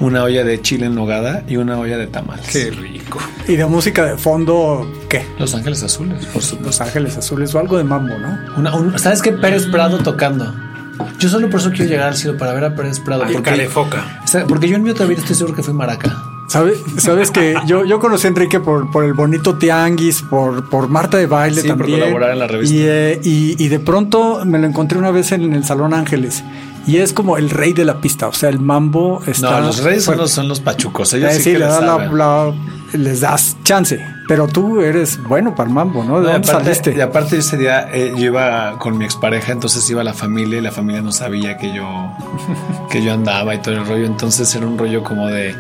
una 0.02 0.24
olla 0.24 0.44
de 0.44 0.62
chile 0.62 0.88
en 0.88 0.96
nogada 0.96 1.44
y 1.48 1.58
una 1.58 1.78
olla 1.80 1.98
de 1.98 2.08
tamales. 2.08 2.48
Qué 2.50 2.72
rico. 2.72 3.20
Y 3.48 3.56
de 3.56 3.66
música 3.66 4.04
de 4.06 4.18
fondo, 4.18 4.86
¿qué? 5.10 5.26
Los 5.40 5.56
Ángeles 5.56 5.84
Azules, 5.84 6.26
por 6.26 6.42
supuesto. 6.42 6.66
Los 6.66 6.82
Ángeles 6.82 7.18
Azules 7.18 7.54
o 7.56 7.60
algo 7.60 7.78
de 7.78 7.84
mambo, 7.84 8.14
¿no? 8.18 8.38
Una- 8.58 8.76
un- 8.76 9.00
¿Sabes 9.00 9.22
qué? 9.22 9.32
Pérez 9.32 9.66
Prado 9.68 10.00
tocando. 10.00 10.54
Yo 11.20 11.30
solo 11.30 11.50
por 11.50 11.60
eso 11.60 11.70
quiero 11.72 11.86
llegar 11.86 12.10
al 12.10 12.16
cielo, 12.16 12.38
para 12.38 12.54
ver 12.54 12.64
a 12.66 12.76
Pérez 12.76 13.00
Prado. 13.00 13.24
Ay, 13.26 13.34
porque, 13.34 13.70
sea, 14.26 14.46
porque 14.46 14.68
yo 14.68 14.76
en 14.76 14.84
mi 14.84 14.90
otra 14.90 15.06
vida 15.06 15.20
estoy 15.22 15.36
seguro 15.36 15.56
que 15.56 15.64
fui 15.64 15.74
maraca. 15.74 16.16
¿Sabes? 16.48 16.80
Sabes 16.98 17.32
que 17.32 17.56
yo, 17.66 17.86
yo 17.86 18.00
conocí 18.00 18.28
a 18.28 18.30
Enrique 18.30 18.60
por, 18.60 18.92
por 18.92 19.06
el 19.06 19.14
bonito 19.14 19.58
tianguis, 19.58 20.22
por, 20.22 20.70
por 20.70 20.90
Marta 20.90 21.18
de 21.18 21.26
baile 21.26 21.62
Sí, 21.62 21.68
por 21.70 21.78
también. 21.78 22.00
colaborar 22.02 22.32
en 22.32 22.40
la 22.40 22.48
revista. 22.48 22.76
Y, 22.76 22.80
eh, 22.84 23.20
y- 23.24 23.56
y 23.64 23.68
de 23.70 23.80
pronto 23.80 24.44
me 24.46 24.60
lo 24.60 24.68
encontré 24.68 24.98
una 24.98 25.12
vez 25.12 25.32
en 25.32 25.54
el 25.54 25.64
Salón 25.64 25.94
Ángeles. 25.94 26.44
Y 26.88 26.98
es 26.98 27.14
como 27.14 27.38
el 27.38 27.50
rey 27.50 27.74
de 27.74 27.86
la 27.86 28.02
pista. 28.02 28.28
O 28.28 28.34
sea, 28.34 28.50
el 28.50 28.60
mambo 28.60 29.22
está. 29.28 29.52
No, 29.52 29.68
los 29.68 29.84
reyes 29.84 30.04
son 30.04 30.18
los, 30.18 30.32
son 30.32 30.48
los 30.48 30.60
pachucos. 30.60 31.14
Ellos 31.14 31.32
Eh, 31.32 31.36
sí, 31.36 31.42
sí, 31.44 31.52
que 31.52 31.60
le 31.60 31.66
le 31.66 31.72
das 31.72 31.82
la- 32.12 32.54
les 32.94 33.22
das 33.22 33.56
chance. 33.64 34.04
Pero 34.28 34.48
tú 34.48 34.82
eres 34.82 35.22
bueno 35.24 35.54
para 35.56 35.70
el 35.70 35.76
mambo, 35.76 36.04
¿no? 36.04 36.20
¿De 36.22 36.28
No, 36.28 36.32
dónde 36.34 36.50
aparte, 36.50 36.64
saliste? 36.74 36.94
y 36.98 37.02
aparte 37.02 37.38
ese 37.38 37.58
día 37.58 37.88
eh, 37.94 38.14
yo 38.18 38.26
iba 38.26 38.78
con 38.80 38.98
mi 38.98 39.06
expareja, 39.06 39.52
entonces 39.52 39.88
iba 39.90 40.04
la 40.04 40.14
familia 40.14 40.58
y 40.60 40.62
la 40.62 40.72
familia 40.72 41.02
no 41.02 41.12
sabía 41.12 41.58
que 41.58 41.74
yo 41.74 41.86
que 42.90 43.04
yo 43.04 43.14
andaba 43.14 43.54
y 43.56 43.60
todo 43.60 43.76
el 43.76 43.86
rollo. 43.86 44.06
Entonces 44.06 44.54
era 44.56 44.66
un 44.66 44.78
rollo 44.78 45.04
como 45.04 45.28
de 45.28 45.56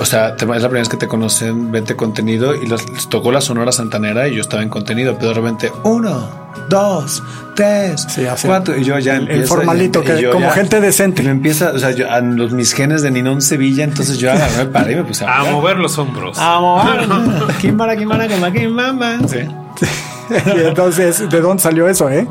o 0.00 0.04
sea, 0.04 0.36
te- 0.36 0.44
es 0.44 0.48
la 0.50 0.56
primera 0.68 0.80
vez 0.80 0.88
que 0.88 0.96
te 0.96 1.08
conocen, 1.08 1.72
vente 1.72 1.96
contenido 1.96 2.54
y 2.54 2.66
los, 2.66 2.88
les 2.90 3.08
tocó 3.08 3.32
la 3.32 3.40
Sonora 3.40 3.72
Santanera 3.72 4.28
y 4.28 4.34
yo 4.36 4.40
estaba 4.40 4.62
en 4.62 4.68
contenido, 4.68 5.16
pero 5.18 5.28
de 5.30 5.34
repente 5.34 5.72
uno, 5.82 6.28
dos, 6.68 7.22
tres, 7.56 8.06
Sí, 8.08 8.24
así. 8.26 8.46
cuatro 8.46 8.76
y 8.76 8.84
yo 8.84 8.98
ya 8.98 9.16
El- 9.16 9.22
el 9.24 9.30
empiezo, 9.30 9.54
formalito, 9.56 10.00
y- 10.00 10.02
y 10.02 10.06
que- 10.06 10.22
yo 10.22 10.30
como 10.32 10.50
gente 10.50 10.80
decente. 10.80 11.22
Y 11.22 11.26
me 11.26 11.32
empieza, 11.32 11.72
o 11.72 11.78
sea, 11.78 11.90
yo, 11.90 12.10
a 12.10 12.20
los, 12.20 12.52
mis 12.52 12.72
genes 12.72 13.02
de 13.02 13.10
Ninón 13.10 13.42
Sevilla, 13.42 13.84
entonces 13.84 14.18
yo 14.18 14.30
agarré, 14.30 14.66
paré 14.66 14.92
y 14.92 14.96
me 14.96 15.04
puse 15.04 15.24
a, 15.24 15.40
A 15.40 15.44
mover 15.44 15.76
los 15.78 15.98
hombros. 15.98 16.38
A 16.38 16.60
mover. 16.60 17.08
Kimbara, 17.60 17.96
kimbara, 17.96 18.28
kimbara, 18.28 18.52
kimbara. 18.52 19.18
Sí. 19.28 19.38
y 20.56 20.60
entonces, 20.60 21.28
¿de 21.28 21.40
dónde 21.40 21.62
salió 21.62 21.88
eso, 21.88 22.08
eh? 22.08 22.26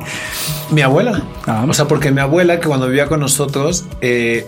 Mi 0.71 0.82
abuela. 0.82 1.21
Ah. 1.45 1.65
O 1.67 1.73
sea, 1.73 1.86
porque 1.89 2.12
mi 2.12 2.21
abuela, 2.21 2.60
que 2.60 2.67
cuando 2.67 2.88
vivía 2.88 3.08
con 3.08 3.19
nosotros, 3.19 3.84
eh, 4.01 4.47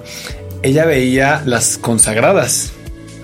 ella 0.64 0.86
veía 0.86 1.44
las 1.46 1.78
consagradas 1.78 2.72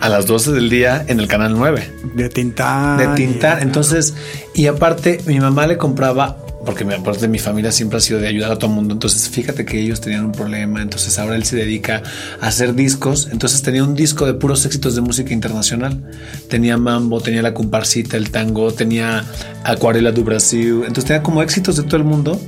a 0.02 0.10
las 0.10 0.26
12 0.26 0.52
del 0.52 0.70
día 0.70 1.06
en 1.08 1.20
el 1.20 1.28
canal 1.28 1.54
9 1.56 1.94
De 2.16 2.28
Tintán. 2.30 2.98
de 2.98 3.08
Tintán. 3.16 3.62
Entonces, 3.62 4.16
y 4.54 4.66
aparte, 4.66 5.22
mi 5.28 5.40
mamá 5.40 5.68
le 5.68 5.78
compraba, 5.78 6.38
porque 6.66 6.84
mi, 6.84 6.96
aparte 6.96 7.28
mi 7.28 7.38
familia 7.38 7.72
siempre 7.72 8.00
ha 8.00 8.02
sido 8.02 8.20
de 8.20 8.28
ayudar 8.28 8.52
a 8.52 8.56
todo 8.56 8.72
el 8.72 8.76
mundo. 8.76 8.94
Entonces, 8.96 9.30
fíjate 9.30 9.64
que 9.64 9.80
ellos 9.80 10.02
tenían 10.02 10.26
un 10.26 10.32
problema. 10.32 10.82
Entonces, 10.82 11.20
ahora 11.20 11.36
él 11.36 11.44
se 11.46 11.56
dedica 11.56 12.02
a 12.42 12.48
hacer 12.48 12.74
discos. 12.74 13.30
Entonces, 13.32 13.62
tenía 13.62 13.84
un 13.84 13.96
disco 13.96 14.26
de 14.26 14.34
puros 14.34 14.66
éxitos 14.66 14.96
de 14.96 15.02
música 15.02 15.34
internacional. 15.34 16.02
Tenía 16.50 16.78
mambo, 16.78 17.22
tenía 17.22 17.44
la 17.44 17.54
comparsita, 17.54 18.18
el 18.18 18.32
tango, 18.32 18.74
tenía 18.74 19.24
Acuarela 19.64 20.12
do 20.12 20.24
Brasil. 20.24 20.80
Entonces, 20.80 21.06
tenía 21.06 21.22
como 21.22 21.44
éxitos 21.44 21.78
de 21.78 21.84
todo 21.84 21.98
el 21.98 22.06
mundo. 22.06 22.42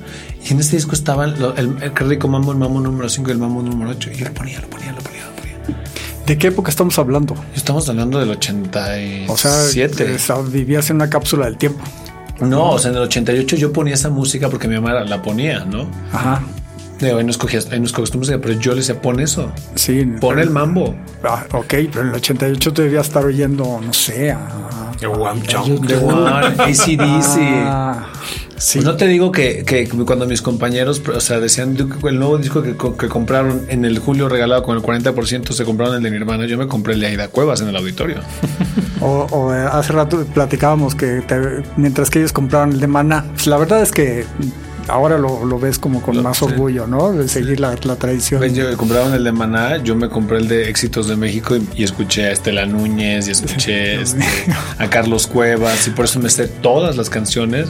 Y 0.44 0.54
en 0.54 0.60
este 0.60 0.76
disco 0.76 0.94
estaban 0.94 1.36
el, 1.58 1.76
el 1.82 1.96
rico 1.96 2.28
mambo, 2.28 2.52
el 2.52 2.58
mambo 2.58 2.82
número 2.82 3.08
5 3.08 3.30
y 3.30 3.34
el 3.34 3.40
mambo 3.40 3.62
número 3.62 3.92
8. 3.92 4.10
Y 4.18 4.24
lo 4.24 4.34
ponía, 4.34 4.60
lo 4.60 4.70
ponía, 4.70 4.92
lo 4.92 5.02
ponía. 5.02 5.23
¿De 6.26 6.38
qué 6.38 6.48
época 6.48 6.70
estamos 6.70 6.98
hablando? 7.00 7.36
Estamos 7.56 7.88
hablando 7.90 8.20
del 8.20 8.30
87. 8.30 9.28
O 10.16 10.18
sea, 10.18 10.36
vivías 10.48 10.90
en 10.90 10.96
una 10.98 11.10
cápsula 11.10 11.46
del 11.46 11.58
tiempo. 11.58 11.84
No, 12.40 12.72
o 12.72 12.80
sea, 12.80 12.92
en 12.92 12.98
el 12.98 13.04
88 13.04 13.56
yo 13.58 13.74
ponía 13.74 13.94
esa 13.94 14.10
música 14.10 14.50
porque 14.50 14.68
mi 14.68 14.76
mamá 14.76 14.94
la 15.04 15.22
ponía, 15.22 15.66
¿no? 15.66 15.88
Ajá. 16.12 16.42
De 17.00 17.14
hoy 17.14 17.24
no 17.24 17.32
escogías, 17.32 17.68
hoy 17.72 17.80
no 17.80 17.86
escogías 17.86 18.12
tu 18.12 18.18
música, 18.20 18.40
pero 18.42 18.58
yo 18.60 18.72
le 18.72 18.78
decía, 18.78 19.02
pon 19.02 19.20
eso, 19.20 19.52
Sí. 19.76 20.06
pon 20.22 20.40
el 20.40 20.50
mambo. 20.50 20.96
Ah, 21.24 21.46
ok, 21.52 21.66
pero 21.92 22.02
en 22.02 22.08
el 22.10 22.16
88 22.16 22.74
te 22.74 22.82
debía 22.84 23.02
estar 23.02 23.26
oyendo, 23.26 23.82
no 23.86 23.92
sé, 23.94 24.32
a... 24.32 24.48
El 25.02 25.10
Wham 25.10 25.42
Chong. 25.44 25.82
De 25.86 25.98
One, 25.98 26.56
ACDC. 26.58 27.38
Ah, 27.66 28.06
sí. 28.58 28.78
Pues 28.80 28.86
no 28.86 28.96
te 28.96 29.08
digo 29.08 29.32
que, 29.32 29.64
que 29.66 29.88
cuando 29.88 30.26
mis 30.26 30.42
compañeros, 30.42 31.02
o 31.14 31.20
sea, 31.20 31.40
decían 31.40 31.78
el 31.78 32.20
nuevo 32.20 32.38
disco 32.38 32.62
que, 32.64 32.76
que 32.76 33.08
compraron 33.08 33.66
en 33.70 33.86
el 33.86 34.00
julio 34.00 34.30
regalado 34.30 34.64
con 34.64 34.78
el 34.78 34.84
40%, 34.84 35.52
se 35.52 35.66
compraron 35.66 35.96
el 35.96 36.04
de 36.04 36.12
Nirvana, 36.12 36.46
yo 36.46 36.58
me 36.58 36.68
compré 36.68 36.94
el 36.94 37.00
de 37.02 37.08
Aida 37.08 37.28
Cuevas 37.28 37.62
en 37.62 37.70
el 37.70 37.76
auditorio. 37.76 38.18
O, 39.06 39.28
o, 39.32 39.54
eh, 39.54 39.58
hace 39.70 39.92
rato 39.92 40.24
platicábamos 40.34 40.96
que 40.96 41.22
te- 41.28 41.62
mientras 41.76 42.10
que 42.10 42.20
ellos 42.20 42.32
compraron 42.32 42.72
el 42.72 42.80
de 42.80 42.88
Maná, 42.88 43.26
pues 43.34 43.48
la 43.48 43.58
verdad 43.58 43.82
es 43.82 43.92
que 43.92 44.24
ahora 44.88 45.18
lo, 45.18 45.44
lo 45.44 45.60
ves 45.60 45.78
como 45.78 46.02
con 46.02 46.16
Lo- 46.16 46.24
más 46.24 46.38
sí. 46.38 46.46
orgullo, 46.46 46.88
¿no? 46.88 47.12
De 47.12 47.28
seguir 47.28 47.60
la, 47.60 47.76
la 47.84 47.96
tradición. 47.98 48.40
Ven, 48.40 48.56
yo 48.56 48.78
compraron 48.78 49.14
el 49.14 49.26
de 49.26 49.34
Maná, 49.34 49.84
yo 49.84 49.96
me 49.96 50.08
compré 50.08 50.38
el 50.38 50.48
de 50.48 50.70
Éxitos 50.70 51.10
de 51.10 51.18
México 51.18 51.54
y, 51.58 51.68
y 51.76 51.84
escuché 51.84 52.28
a 52.28 52.32
Estela 52.32 52.66
Núñez 52.66 53.28
y 53.28 53.32
escuché 53.32 54.02
este, 54.02 54.24
a 54.78 54.90
Carlos 54.90 55.28
Cuevas 55.28 55.86
y 55.88 55.90
por 55.90 56.06
eso 56.06 56.22
me 56.22 56.30
sé 56.30 56.48
todas 56.48 56.96
las 56.96 57.10
canciones 57.10 57.68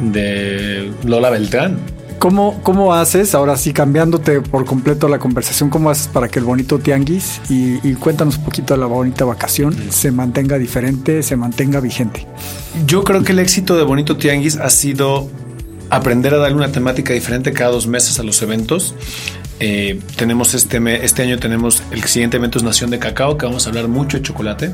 de 0.00 0.92
Lola 1.04 1.30
Beltrán. 1.30 1.78
¿Cómo, 2.18 2.60
¿Cómo 2.62 2.94
haces, 2.94 3.34
ahora 3.34 3.56
sí 3.56 3.72
cambiándote 3.72 4.40
por 4.42 4.64
completo 4.64 5.08
la 5.08 5.18
conversación, 5.18 5.70
cómo 5.70 5.90
haces 5.90 6.06
para 6.06 6.28
que 6.28 6.38
el 6.38 6.44
bonito 6.44 6.78
tianguis, 6.78 7.40
y, 7.50 7.86
y 7.86 7.94
cuéntanos 7.94 8.38
un 8.38 8.44
poquito 8.44 8.74
de 8.74 8.80
la 8.80 8.86
bonita 8.86 9.24
vacación, 9.24 9.76
se 9.90 10.12
mantenga 10.12 10.56
diferente, 10.56 11.24
se 11.24 11.34
mantenga 11.34 11.80
vigente? 11.80 12.28
Yo 12.86 13.02
creo 13.02 13.24
que 13.24 13.32
el 13.32 13.40
éxito 13.40 13.76
de 13.76 13.82
Bonito 13.82 14.16
Tianguis 14.16 14.56
ha 14.56 14.70
sido 14.70 15.28
aprender 15.90 16.32
a 16.32 16.38
darle 16.38 16.56
una 16.56 16.72
temática 16.72 17.12
diferente 17.12 17.52
cada 17.52 17.70
dos 17.70 17.86
meses 17.86 18.18
a 18.18 18.22
los 18.22 18.40
eventos. 18.40 18.94
Eh, 19.60 20.00
tenemos 20.16 20.54
este, 20.54 21.04
este 21.04 21.22
año 21.22 21.38
tenemos 21.38 21.82
el 21.90 22.02
siguiente 22.04 22.38
evento 22.38 22.58
es 22.58 22.64
Nación 22.64 22.90
de 22.90 22.98
Cacao, 22.98 23.36
que 23.36 23.46
vamos 23.46 23.66
a 23.66 23.70
hablar 23.70 23.88
mucho 23.88 24.16
de 24.16 24.22
chocolate. 24.22 24.72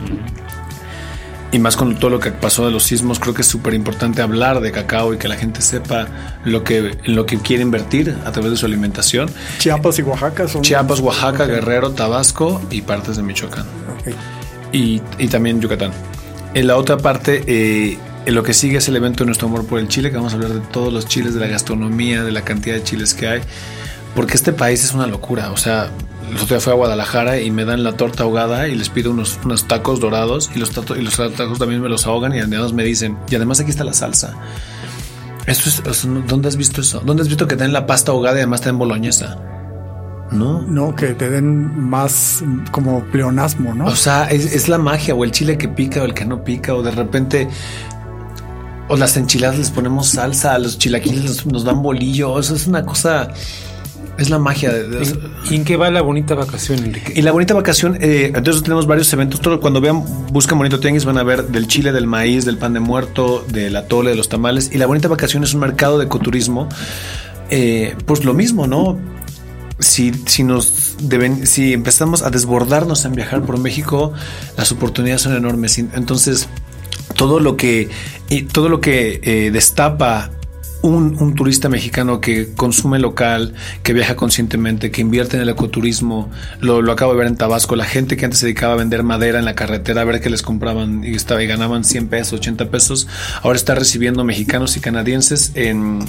Y 1.50 1.58
más 1.58 1.76
con 1.78 1.98
todo 1.98 2.10
lo 2.10 2.20
que 2.20 2.30
pasó 2.30 2.66
de 2.66 2.70
los 2.70 2.82
sismos, 2.82 3.18
creo 3.18 3.32
que 3.32 3.40
es 3.40 3.48
súper 3.48 3.72
importante 3.72 4.20
hablar 4.20 4.60
de 4.60 4.70
cacao 4.70 5.14
y 5.14 5.16
que 5.18 5.28
la 5.28 5.36
gente 5.36 5.62
sepa 5.62 6.06
lo 6.44 6.62
que, 6.62 6.98
en 7.04 7.16
lo 7.16 7.24
que 7.24 7.38
quiere 7.38 7.62
invertir 7.62 8.14
a 8.26 8.32
través 8.32 8.50
de 8.50 8.56
su 8.58 8.66
alimentación. 8.66 9.30
Chiapas 9.58 9.98
y 9.98 10.02
Oaxaca 10.02 10.46
son... 10.46 10.60
Chiapas, 10.60 11.00
Oaxaca, 11.00 11.46
Guerrero, 11.46 11.92
Tabasco 11.92 12.60
y 12.70 12.82
partes 12.82 13.16
de 13.16 13.22
Michoacán 13.22 13.64
Ok. 13.98 14.14
y, 14.72 15.00
y 15.18 15.28
también 15.28 15.58
Yucatán. 15.60 15.92
En 16.52 16.66
la 16.66 16.76
otra 16.76 16.98
parte, 16.98 17.42
eh, 17.46 17.98
en 18.26 18.34
lo 18.34 18.42
que 18.42 18.52
sigue 18.52 18.76
es 18.76 18.88
el 18.88 18.96
evento 18.96 19.24
de 19.24 19.26
nuestro 19.26 19.48
amor 19.48 19.64
por 19.66 19.78
el 19.78 19.88
chile, 19.88 20.10
que 20.10 20.16
vamos 20.16 20.34
a 20.34 20.36
hablar 20.36 20.52
de 20.52 20.60
todos 20.60 20.92
los 20.92 21.06
chiles, 21.06 21.32
de 21.32 21.40
la 21.40 21.46
gastronomía, 21.46 22.24
de 22.24 22.32
la 22.32 22.42
cantidad 22.42 22.74
de 22.74 22.82
chiles 22.82 23.14
que 23.14 23.26
hay, 23.26 23.40
porque 24.14 24.34
este 24.34 24.52
país 24.52 24.84
es 24.84 24.92
una 24.92 25.06
locura. 25.06 25.50
O 25.50 25.56
sea, 25.56 25.88
el 26.28 26.34
otro 26.36 26.46
día 26.46 26.60
fui 26.60 26.72
a 26.72 26.76
Guadalajara 26.76 27.40
y 27.40 27.50
me 27.50 27.64
dan 27.64 27.82
la 27.84 27.92
torta 27.96 28.22
ahogada 28.24 28.68
y 28.68 28.74
les 28.74 28.88
pido 28.88 29.10
unos, 29.10 29.38
unos 29.44 29.66
tacos 29.66 30.00
dorados 30.00 30.50
y 30.54 30.58
los, 30.58 30.70
tato- 30.70 30.96
y 30.96 31.02
los 31.02 31.16
tacos 31.16 31.58
también 31.58 31.80
me 31.82 31.88
los 31.88 32.06
ahogan 32.06 32.34
y 32.34 32.38
además 32.40 32.72
me 32.72 32.84
dicen, 32.84 33.16
y 33.28 33.34
además 33.34 33.60
aquí 33.60 33.70
está 33.70 33.84
la 33.84 33.92
salsa. 33.94 34.34
Esto 35.46 35.90
es, 35.90 36.06
¿Dónde 36.26 36.48
has 36.48 36.56
visto 36.56 36.80
eso? 36.82 37.00
¿Dónde 37.04 37.22
has 37.22 37.28
visto 37.28 37.46
que 37.46 37.56
te 37.56 37.64
den 37.64 37.72
la 37.72 37.86
pasta 37.86 38.12
ahogada 38.12 38.36
y 38.36 38.40
además 38.40 38.60
te 38.60 38.68
den 38.68 38.78
boloñesa? 38.78 39.38
No. 40.30 40.60
No, 40.60 40.94
que 40.94 41.14
te 41.14 41.30
den 41.30 41.88
más 41.88 42.44
como 42.70 43.02
pleonasmo, 43.04 43.72
¿no? 43.74 43.86
O 43.86 43.96
sea, 43.96 44.24
es, 44.24 44.44
es 44.54 44.68
la 44.68 44.76
magia, 44.76 45.14
o 45.14 45.24
el 45.24 45.30
chile 45.32 45.56
que 45.56 45.68
pica 45.68 46.02
o 46.02 46.04
el 46.04 46.12
que 46.12 46.26
no 46.26 46.44
pica, 46.44 46.74
o 46.74 46.82
de 46.82 46.90
repente, 46.90 47.48
o 48.88 48.96
las 48.98 49.16
enchiladas 49.16 49.56
les 49.56 49.70
ponemos 49.70 50.08
salsa, 50.08 50.52
a 50.54 50.58
los 50.58 50.78
chilaquiles 50.78 51.24
nos, 51.24 51.46
nos 51.46 51.64
dan 51.64 51.82
bolillo, 51.82 52.38
eso 52.38 52.54
es 52.54 52.66
una 52.66 52.84
cosa, 52.84 53.28
es 54.18 54.30
la 54.30 54.38
magia. 54.38 54.72
de- 54.72 54.88
de- 54.88 55.18
¿Y 55.50 55.54
en 55.54 55.64
qué 55.64 55.76
va 55.76 55.90
la 55.90 56.02
bonita 56.02 56.34
vacación, 56.34 56.78
Enrique? 56.84 57.12
y 57.16 57.22
la 57.22 57.32
bonita 57.32 57.54
vacación, 57.54 57.96
eh, 58.00 58.32
entonces 58.34 58.62
tenemos 58.62 58.86
varios 58.86 59.12
eventos. 59.12 59.40
Todo, 59.40 59.60
cuando 59.60 59.80
vean, 59.80 60.02
buscan 60.32 60.58
Bonito 60.58 60.80
Tianguis, 60.80 61.04
van 61.04 61.18
a 61.18 61.22
ver 61.22 61.46
del 61.48 61.66
chile, 61.68 61.92
del 61.92 62.06
maíz, 62.06 62.44
del 62.44 62.58
pan 62.58 62.74
de 62.74 62.80
muerto, 62.80 63.44
del 63.50 63.74
atole, 63.76 64.10
de 64.10 64.16
los 64.16 64.28
tamales. 64.28 64.70
Y 64.72 64.78
la 64.78 64.86
bonita 64.86 65.08
vacación 65.08 65.44
es 65.44 65.54
un 65.54 65.60
mercado 65.60 65.98
de 65.98 66.04
ecoturismo. 66.06 66.68
Eh, 67.50 67.96
pues 68.06 68.24
lo 68.24 68.34
mismo, 68.34 68.66
¿no? 68.66 68.98
Si, 69.78 70.12
si 70.26 70.42
nos 70.42 70.96
deben, 71.00 71.46
si 71.46 71.72
empezamos 71.72 72.22
a 72.22 72.30
desbordarnos 72.30 73.04
en 73.04 73.12
viajar 73.12 73.42
por 73.42 73.58
México, 73.58 74.12
las 74.56 74.72
oportunidades 74.72 75.22
son 75.22 75.36
enormes. 75.36 75.78
Entonces, 75.78 76.48
todo 77.16 77.38
lo 77.40 77.56
que, 77.56 77.88
todo 78.52 78.68
lo 78.68 78.80
que 78.80 79.20
eh, 79.22 79.50
destapa 79.52 80.30
un, 80.82 81.16
un 81.20 81.34
turista 81.34 81.68
mexicano 81.68 82.20
que 82.20 82.54
consume 82.54 82.98
local, 82.98 83.54
que 83.82 83.92
viaja 83.92 84.16
conscientemente, 84.16 84.90
que 84.90 85.00
invierte 85.00 85.36
en 85.36 85.42
el 85.42 85.48
ecoturismo, 85.48 86.30
lo, 86.60 86.82
lo 86.82 86.92
acabo 86.92 87.12
de 87.12 87.18
ver 87.18 87.26
en 87.26 87.36
Tabasco, 87.36 87.76
la 87.76 87.84
gente 87.84 88.16
que 88.16 88.24
antes 88.24 88.40
se 88.40 88.46
dedicaba 88.46 88.74
a 88.74 88.76
vender 88.76 89.02
madera 89.02 89.38
en 89.38 89.44
la 89.44 89.54
carretera, 89.54 90.02
a 90.02 90.04
ver 90.04 90.20
que 90.20 90.30
les 90.30 90.42
compraban 90.42 91.02
y, 91.04 91.14
estaba, 91.14 91.42
y 91.42 91.46
ganaban 91.46 91.84
100 91.84 92.08
pesos, 92.08 92.40
80 92.40 92.70
pesos, 92.70 93.08
ahora 93.42 93.56
está 93.56 93.74
recibiendo 93.74 94.24
mexicanos 94.24 94.76
y 94.76 94.80
canadienses 94.80 95.52
en, 95.54 96.00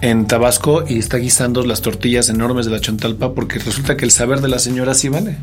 en 0.00 0.26
Tabasco 0.26 0.84
y 0.88 0.98
está 0.98 1.16
guisando 1.16 1.64
las 1.64 1.82
tortillas 1.82 2.28
enormes 2.28 2.66
de 2.66 2.72
la 2.72 2.80
Chontalpa 2.80 3.34
porque 3.34 3.58
resulta 3.58 3.96
que 3.96 4.04
el 4.04 4.10
saber 4.10 4.40
de 4.40 4.48
la 4.48 4.58
señora 4.58 4.94
sí 4.94 5.08
vale. 5.08 5.36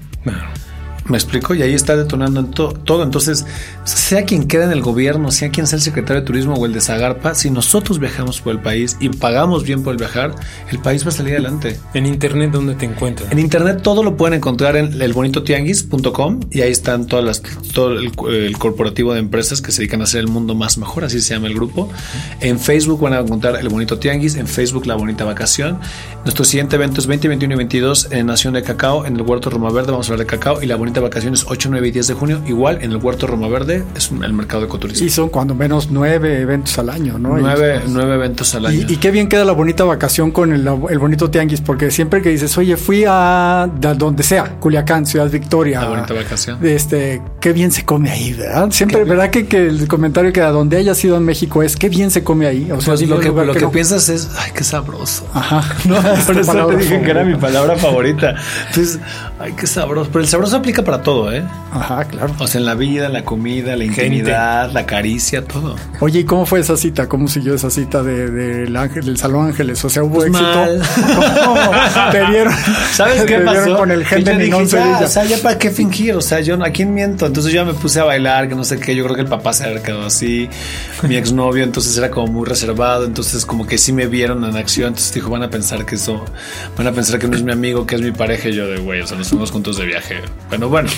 Me 1.05 1.17
explico, 1.17 1.53
y 1.53 1.61
ahí 1.61 1.73
está 1.73 1.97
detonando 1.97 2.39
en 2.39 2.51
to- 2.51 2.73
todo. 2.85 3.03
Entonces, 3.03 3.45
sea 3.83 4.23
quien 4.23 4.47
queda 4.47 4.63
en 4.63 4.71
el 4.71 4.81
gobierno, 4.81 5.31
sea 5.31 5.49
quien 5.49 5.67
sea 5.67 5.75
el 5.77 5.83
secretario 5.83 6.21
de 6.21 6.25
turismo 6.25 6.53
o 6.53 6.65
el 6.65 6.71
de 6.73 6.79
Zagarpa, 6.79 7.35
si 7.35 7.49
nosotros 7.49 7.99
viajamos 7.99 8.39
por 8.39 8.53
el 8.53 8.59
país 8.61 8.95
y 9.01 9.09
pagamos 9.09 9.63
bien 9.63 9.83
por 9.83 9.91
el 9.91 9.97
viajar, 9.97 10.33
el 10.71 10.79
país 10.79 11.03
va 11.05 11.09
a 11.09 11.11
salir 11.11 11.33
adelante. 11.33 11.77
En 11.93 12.05
internet, 12.05 12.51
¿dónde 12.51 12.75
te 12.75 12.85
encuentras? 12.85 13.31
En 13.31 13.39
internet 13.39 13.81
todo 13.83 14.01
lo 14.01 14.15
pueden 14.15 14.35
encontrar 14.37 14.77
en 14.77 15.01
elbonitotianguis.com 15.01 16.39
y 16.51 16.61
ahí 16.61 16.71
están 16.71 17.05
todas 17.07 17.25
las 17.25 17.41
todo 17.73 17.91
el, 17.93 18.11
el 18.33 18.57
corporativo 18.57 19.13
de 19.13 19.19
empresas 19.19 19.61
que 19.61 19.71
se 19.71 19.79
dedican 19.81 20.01
a 20.01 20.05
hacer 20.05 20.21
el 20.21 20.27
mundo 20.27 20.55
más 20.55 20.77
mejor, 20.77 21.03
así 21.03 21.19
se 21.21 21.33
llama 21.33 21.47
el 21.47 21.53
grupo. 21.55 21.89
En 22.39 22.59
Facebook 22.59 23.01
van 23.01 23.13
a 23.13 23.19
encontrar 23.19 23.57
El 23.57 23.69
Bonito 23.69 23.99
Tianguis, 23.99 24.35
en 24.35 24.47
Facebook 24.47 24.85
La 24.85 24.95
Bonita 24.95 25.25
Vacación. 25.25 25.79
Nuestro 26.23 26.45
siguiente 26.45 26.75
evento 26.77 27.01
es 27.01 27.07
20, 27.07 27.27
21 27.27 27.53
y 27.55 27.57
22 27.57 28.07
en 28.11 28.27
Nación 28.27 28.53
de 28.53 28.63
Cacao, 28.63 29.05
en 29.05 29.15
el 29.17 29.21
Huerto 29.23 29.49
Roma 29.49 29.69
Verde, 29.71 29.91
vamos 29.91 30.09
a 30.09 30.13
hablar 30.13 30.25
de 30.25 30.29
cacao 30.31 30.61
y 30.61 30.65
La 30.65 30.75
Bonita 30.77 30.92
Vacación 30.99 31.34
es 31.34 31.45
8, 31.47 31.69
9 31.71 31.88
y 31.88 31.91
10 31.91 32.08
de 32.08 32.13
junio, 32.13 32.41
igual 32.47 32.79
en 32.82 32.91
el 32.91 32.97
Huerto 32.97 33.27
Roma 33.27 33.47
Verde, 33.47 33.84
es 33.95 34.12
un- 34.12 34.23
el 34.23 34.34
mercado 34.34 34.62
de 34.62 34.67
ecoturismo. 34.67 35.06
Y 35.06 35.10
son 35.10 35.29
cuando 35.29 35.56
menos 35.56 35.89
nueve 35.91 36.41
eventos 36.41 36.77
al 36.79 36.89
año, 36.89 37.17
¿no? 37.19 37.38
nueve, 37.38 37.82
Y- 37.86 37.89
nueve 37.89 38.15
eventos 38.15 38.53
al 38.56 38.65
año. 38.67 38.86
Y, 38.88 38.93
y 38.93 38.97
qué 38.97 39.12
bien 39.12 39.27
queda 39.27 39.45
la 39.45 39.53
bonita 39.53 39.84
vacación 39.84 40.32
con 40.32 40.51
el, 40.53 40.67
el 40.89 40.99
bonito 40.99 41.29
tianguis, 41.29 41.62
porque 41.62 41.91
siempre 41.91 42.21
que 42.21 42.29
dices, 42.29 42.58
oye, 42.58 42.77
fui 42.77 43.06
a 43.08 43.69
donde 43.97 44.23
sea, 44.23 44.60
Culiacán, 44.60 45.06
Ciudad 45.06 45.29
Victoria. 45.29 45.82
La 45.82 45.89
bonita 45.89 46.13
vacación. 46.13 46.60
Este, 46.65 47.21
qué 47.39 47.53
bien 47.53 47.71
se 47.71 47.86
come 47.86 48.10
ahí, 48.10 48.34
¿verdad? 48.34 48.69
Siempre, 48.71 49.03
¿verdad? 49.03 49.29
Que, 49.29 49.45
que 49.47 49.67
el 49.67 49.88
comentario 49.88 50.32
que 50.34 50.41
a 50.41 50.49
donde 50.51 50.77
haya 50.77 50.95
sido 50.95 51.17
en 51.17 51.23
México 51.25 51.63
es, 51.63 51.75
qué 51.75 51.89
bien 51.89 52.12
se 52.12 52.23
come 52.23 52.47
ahí. 52.47 52.69
O 52.71 52.79
sea, 52.82 52.93
Pues 52.95 53.08
lo 53.08 53.19
que, 53.19 53.29
lo 53.29 53.53
que 53.53 53.62
no- 53.62 53.71
piensas 53.71 54.10
es, 54.10 54.29
ay, 54.38 54.51
qué 54.56 54.63
sabroso. 54.63 55.27
Ajá. 55.34 55.63
No, 55.88 55.95
por 56.25 56.38
eso 56.38 56.67
te 56.67 56.77
dije 56.77 57.01
que 57.01 57.12
era 57.12 57.23
mi 57.23 57.36
palabra 57.36 57.75
favorita. 57.75 58.36
Entonces, 58.69 58.99
ay, 59.39 59.53
qué 59.53 59.67
sabroso. 59.67 60.10
Pero 60.12 60.21
el 60.23 60.27
sabroso 60.29 60.56
aplica 60.58 60.83
para 60.84 61.02
todo, 61.02 61.32
¿eh? 61.34 61.43
Ajá, 61.72 62.06
claro. 62.06 62.34
O 62.39 62.48
sea, 62.48 62.60
en 62.60 62.65
la 62.65 62.76
vida, 62.76 63.08
en 63.08 63.13
la 63.13 63.24
comida, 63.26 63.76
la 63.76 63.84
intimidad, 63.86 64.72
la 64.72 64.86
caricia, 64.86 65.43
todo. 65.43 65.76
Oye, 66.00 66.19
¿y 66.19 66.24
cómo 66.24 66.46
fue 66.46 66.60
esa 66.60 66.78
cita? 66.78 67.08
¿Cómo 67.10 67.28
siguió 67.28 67.56
esa 67.56 67.69
cita 67.69 68.04
de, 68.04 68.30
del 68.30 68.76
ángel, 68.76 69.06
del 69.06 69.17
Salón 69.17 69.48
Ángeles? 69.48 69.84
O 69.84 69.89
sea, 69.89 70.04
¿hubo 70.04 70.15
Pues 70.15 70.28
éxito? 70.28 70.46
mal. 70.46 70.82
¿Cómo 71.46 72.12
te 72.12 72.26
vieron? 72.26 72.54
¿Sabes 72.93 73.24
qué 73.24 73.38
te 73.38 73.41
pasó? 73.46 73.78
con 73.78 73.91
el 73.91 74.06
gen 74.06 74.24
de 74.24 74.38
dije, 74.38 74.65
ya? 74.67 75.00
O 75.04 75.08
sea, 75.08 75.24
ya 75.26 75.38
para 75.38 75.58
qué 75.58 75.72
fingir, 75.72 76.13
o 76.15 76.22
sea, 76.22 76.39
yo 76.41 76.63
a 76.63 76.69
quién 76.69 76.93
miento. 76.93 77.26
Entonces 77.26 77.52
yo 77.52 77.62
ya 77.62 77.65
me 77.65 77.74
puse 77.74 78.00
a 78.00 78.04
bailar, 78.04 78.48
que 78.48 78.56
no 78.56 78.63
sé 78.63 78.80
qué. 78.80 78.96
Yo 78.96 79.04
creo 79.04 79.15
que 79.15 79.22
el 79.22 79.28
papá 79.28 79.54
se 79.54 79.63
había 79.65 79.82
quedado 79.82 80.06
así, 80.06 80.50
mi 81.08 81.15
exnovio, 81.15 81.63
entonces 81.63 81.98
era 81.98 82.12
como 82.12 82.28
muy 82.28 82.46
reservado. 82.48 83.06
Entonces, 83.06 83.46
como 83.46 83.65
que 83.65 83.78
sí 83.78 83.91
me 83.93 84.08
vieron 84.08 84.43
en 84.43 84.56
acción. 84.56 84.89
Entonces 84.89 85.13
dijo, 85.13 85.30
van 85.30 85.43
a 85.43 85.50
pensar 85.50 85.86
que 85.86 85.96
eso, 85.96 86.24
van 86.78 86.88
a 86.88 86.91
pensar 86.91 87.19
que 87.19 87.28
no 87.28 87.36
es 87.36 87.43
mi 87.43 87.52
amigo, 87.52 87.86
que 87.88 87.96
es 87.96 88.02
mi 88.02 88.12
pareja. 88.12 88.50
Y 88.50 88.54
yo 88.54 88.67
de 88.67 88.78
güey, 88.78 89.02
o 89.02 89.08
sea, 89.08 89.17
nos 89.17 89.30
fuimos 89.30 89.52
juntos 89.52 89.78
de 89.78 89.86
viaje. 89.86 90.17
Bueno, 90.50 90.69
bueno, 90.73 90.89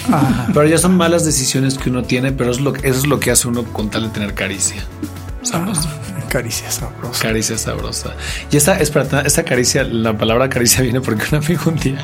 pero 0.53 0.65
ya 0.67 0.77
son 0.77 0.95
malas 0.95 1.25
decisiones 1.25 1.77
que 1.77 1.89
uno 1.89 2.03
tiene, 2.03 2.31
pero 2.31 2.49
es 2.49 2.61
lo, 2.61 2.73
eso 2.77 2.97
es 2.97 3.07
lo 3.07 3.19
que 3.19 3.29
hace 3.29 3.49
uno 3.49 3.65
con 3.65 3.89
tal 3.89 4.03
de 4.03 4.09
tener 4.09 4.33
caricia. 4.33 4.85
Sabroso. 5.41 5.89
Caricia 6.35 6.69
sabrosa. 6.69 7.21
Caricia 7.21 7.57
sabrosa. 7.57 8.13
Y 8.51 8.57
esta, 8.57 8.77
espera, 8.77 9.21
esta 9.21 9.43
caricia, 9.43 9.85
la 9.85 10.17
palabra 10.17 10.49
caricia 10.49 10.81
viene 10.83 10.99
porque 10.99 11.23
un 11.31 11.43
amigo 11.43 11.61
un 11.67 11.77
día, 11.77 12.03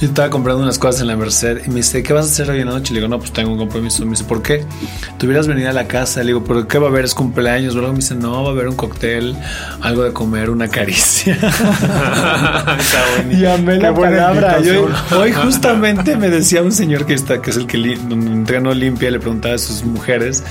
yo 0.00 0.08
estaba 0.08 0.30
comprando 0.30 0.62
unas 0.62 0.78
cosas 0.78 1.02
en 1.02 1.08
la 1.08 1.16
Merced 1.16 1.60
y 1.66 1.68
me 1.68 1.76
dice, 1.76 2.02
¿qué 2.02 2.14
vas 2.14 2.24
a 2.26 2.28
hacer 2.30 2.48
hoy 2.50 2.60
en 2.60 2.66
la 2.68 2.72
noche? 2.72 2.94
Le 2.94 3.00
digo, 3.00 3.08
no, 3.10 3.18
pues 3.18 3.30
tengo 3.32 3.52
un 3.52 3.58
compromiso. 3.58 4.04
Me 4.06 4.12
dice, 4.12 4.24
¿por 4.24 4.40
qué? 4.42 4.64
Tuvieras 5.18 5.46
venido 5.46 5.68
a 5.68 5.74
la 5.74 5.86
casa. 5.86 6.20
Le 6.20 6.28
digo, 6.28 6.42
¿pero 6.44 6.66
qué 6.66 6.78
va 6.78 6.86
a 6.86 6.90
haber? 6.90 7.04
¿Es 7.04 7.14
cumpleaños? 7.14 7.74
Luego 7.74 7.90
me 7.92 7.96
dice, 7.98 8.14
no, 8.14 8.42
va 8.42 8.48
a 8.48 8.52
haber 8.52 8.68
un 8.68 8.74
cóctel, 8.76 9.36
algo 9.82 10.02
de 10.04 10.14
comer, 10.14 10.48
una 10.48 10.68
caricia. 10.68 11.34
Está. 12.78 13.02
Y 13.30 13.44
amé 13.44 13.76
la 13.78 13.94
palabra. 13.94 14.60
Yo- 14.62 14.88
hoy 15.16 15.32
justamente 15.32 16.16
me 16.16 16.30
decía 16.30 16.62
un 16.62 16.72
señor 16.72 17.04
que 17.06 17.14
está, 17.14 17.40
que 17.42 17.50
es 17.50 17.56
el 17.56 17.66
que 17.66 17.76
li- 17.76 17.92
entreno 18.10 18.72
limpia, 18.72 19.10
le 19.10 19.18
preguntaba 19.20 19.54
a 19.54 19.58
sus 19.58 19.84
mujeres 19.84 20.42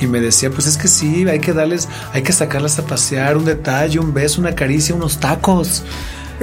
y 0.00 0.06
me 0.06 0.20
decía, 0.20 0.50
pues 0.50 0.66
es 0.66 0.76
que 0.76 0.88
sí, 0.88 1.26
hay 1.28 1.40
que 1.40 1.52
darles, 1.52 1.88
hay 2.12 2.22
que 2.22 2.32
sacarlas 2.48 2.78
a 2.78 2.86
pasear, 2.86 3.36
un 3.36 3.44
detalle, 3.44 3.98
un 3.98 4.14
beso, 4.14 4.40
una 4.40 4.54
caricia, 4.54 4.94
unos 4.94 5.18
tacos. 5.18 5.82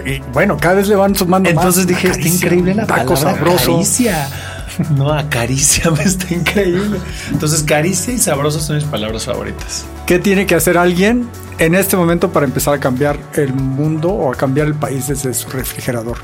Y 0.05 0.19
bueno, 0.31 0.57
cada 0.57 0.75
vez 0.75 0.87
le 0.87 0.95
van 0.95 1.15
sumando 1.15 1.51
más. 1.51 1.63
Entonces 1.63 1.87
dije, 1.87 2.09
está 2.09 2.27
increíble 2.27 2.75
la 2.75 2.85
taco 2.85 3.15
palabra 3.15 3.35
sabroso. 3.35 3.71
caricia. 3.73 4.29
No, 4.93 5.09
acaricia, 5.13 5.89
está 6.03 6.33
increíble. 6.33 6.99
Entonces, 7.31 7.63
caricia 7.63 8.13
y 8.13 8.17
sabroso 8.17 8.59
son 8.59 8.75
mis 8.75 8.83
palabras 8.83 9.23
favoritas. 9.23 9.85
¿Qué 10.05 10.19
tiene 10.19 10.45
que 10.45 10.53
hacer 10.53 10.77
alguien 10.77 11.29
en 11.59 11.75
este 11.75 11.95
momento 11.95 12.29
para 12.29 12.45
empezar 12.45 12.73
a 12.73 12.79
cambiar 12.79 13.17
el 13.35 13.53
mundo 13.53 14.09
o 14.09 14.33
a 14.33 14.35
cambiar 14.35 14.67
el 14.67 14.73
país 14.73 15.07
desde 15.07 15.33
su 15.33 15.47
refrigerador? 15.47 16.17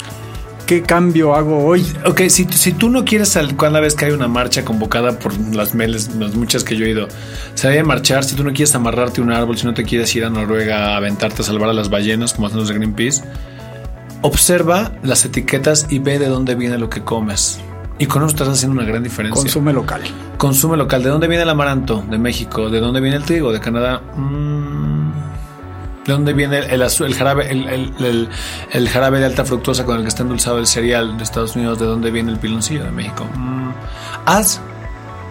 ¿Qué 0.72 0.82
cambio 0.82 1.36
hago 1.36 1.66
hoy? 1.66 1.86
Ok, 2.06 2.22
si, 2.30 2.46
si 2.46 2.72
tú 2.72 2.90
no 2.90 3.04
quieres 3.04 3.38
cada 3.58 3.82
vez 3.82 3.94
que 3.94 4.06
hay 4.06 4.14
una 4.14 4.30
marcha 4.30 4.64
convocada 4.64 5.20
por 5.20 5.38
las 5.54 5.76
meles, 5.76 6.16
las 6.16 6.34
muchas 6.34 6.64
que 6.64 6.78
yo 6.78 6.86
he 6.86 6.92
ido, 6.92 7.10
salir 7.56 7.82
a 7.82 7.84
marchar, 7.84 8.24
si 8.24 8.38
tú 8.38 8.46
no 8.46 8.52
quieres 8.52 8.74
amarrarte 8.74 9.20
a 9.20 9.26
un 9.26 9.34
árbol, 9.34 9.58
si 9.58 9.66
no 9.66 9.74
te 9.74 9.84
quieres 9.84 10.16
ir 10.16 10.24
a 10.24 10.30
Noruega 10.30 10.94
a 10.94 10.96
aventarte 10.96 11.42
a 11.42 11.44
salvar 11.44 11.68
a 11.68 11.74
las 11.74 11.90
ballenas, 11.90 12.34
como 12.34 12.48
hacen 12.48 12.60
los 12.60 12.70
de 12.70 12.76
Greenpeace, 12.76 13.22
observa 14.22 14.94
las 15.04 15.26
etiquetas 15.26 15.88
y 15.90 16.00
ve 16.00 16.20
de 16.20 16.28
dónde 16.28 16.56
viene 16.56 16.78
lo 16.78 16.90
que 16.90 17.02
comes. 17.02 17.60
Y 18.00 18.06
con 18.06 18.22
eso 18.22 18.30
estás 18.30 18.48
haciendo 18.48 18.80
una 18.80 18.88
gran 18.88 19.04
diferencia. 19.04 19.42
Consume 19.42 19.74
local. 19.74 20.04
Consume 20.38 20.78
local. 20.78 21.04
¿De 21.04 21.10
dónde 21.10 21.28
viene 21.28 21.44
el 21.44 21.50
amaranto? 21.50 22.02
De 22.10 22.18
México. 22.18 22.70
¿De 22.70 22.80
dónde 22.80 23.02
viene 23.02 23.18
el 23.18 23.24
trigo? 23.24 23.52
De 23.52 23.60
Canadá. 23.60 24.02
Mm. 24.16 25.01
¿De 26.06 26.14
dónde 26.14 26.34
viene 26.34 26.58
el, 26.60 26.82
el 26.82 26.82
el 26.82 27.14
jarabe, 27.16 27.52
el, 27.52 28.90
jarabe 28.90 29.20
de 29.20 29.26
alta 29.26 29.46
fructosa 29.46 29.86
con 29.86 29.98
el 29.98 30.02
que 30.02 30.08
está 30.10 30.24
endulzado 30.24 30.58
el 30.58 30.66
cereal 30.66 31.18
de 31.18 31.24
Estados 31.24 31.56
Unidos? 31.56 31.78
¿De 31.80 31.86
dónde 31.86 32.10
viene 32.10 32.32
el 32.32 32.40
piloncillo? 32.40 32.84
De 32.86 32.92
México. 32.92 33.26
Mm. 33.36 33.70
Haz, 34.26 34.60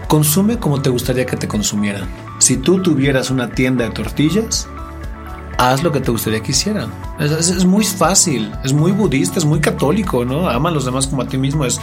consume 0.06 0.58
como 0.58 0.80
te 0.80 0.88
gustaría 0.90 1.26
que 1.26 1.36
te 1.36 1.48
consumieran. 1.48 2.04
Si 2.38 2.56
tú 2.56 2.80
tuvieras 2.80 3.30
una 3.30 3.48
tienda 3.50 3.84
de 3.84 3.90
tortillas, 3.90 4.68
haz 5.58 5.82
lo 5.82 5.90
que 5.92 6.00
te 6.00 6.10
gustaría 6.12 6.40
que 6.40 6.52
hicieran. 6.52 6.90
Es, 7.18 7.64
muy 7.64 7.84
fácil, 7.84 8.52
es 8.64 8.72
muy 8.72 8.92
budista, 8.92 9.38
es 9.40 9.44
muy 9.44 9.60
católico, 9.60 10.24
¿no? 10.24 10.48
Ama 10.48 10.68
a 10.70 10.72
los 10.72 10.84
demás 10.84 11.08
como 11.08 11.22
a 11.22 11.26
ti 11.26 11.36
mismo. 11.36 11.64
Es, 11.64 11.80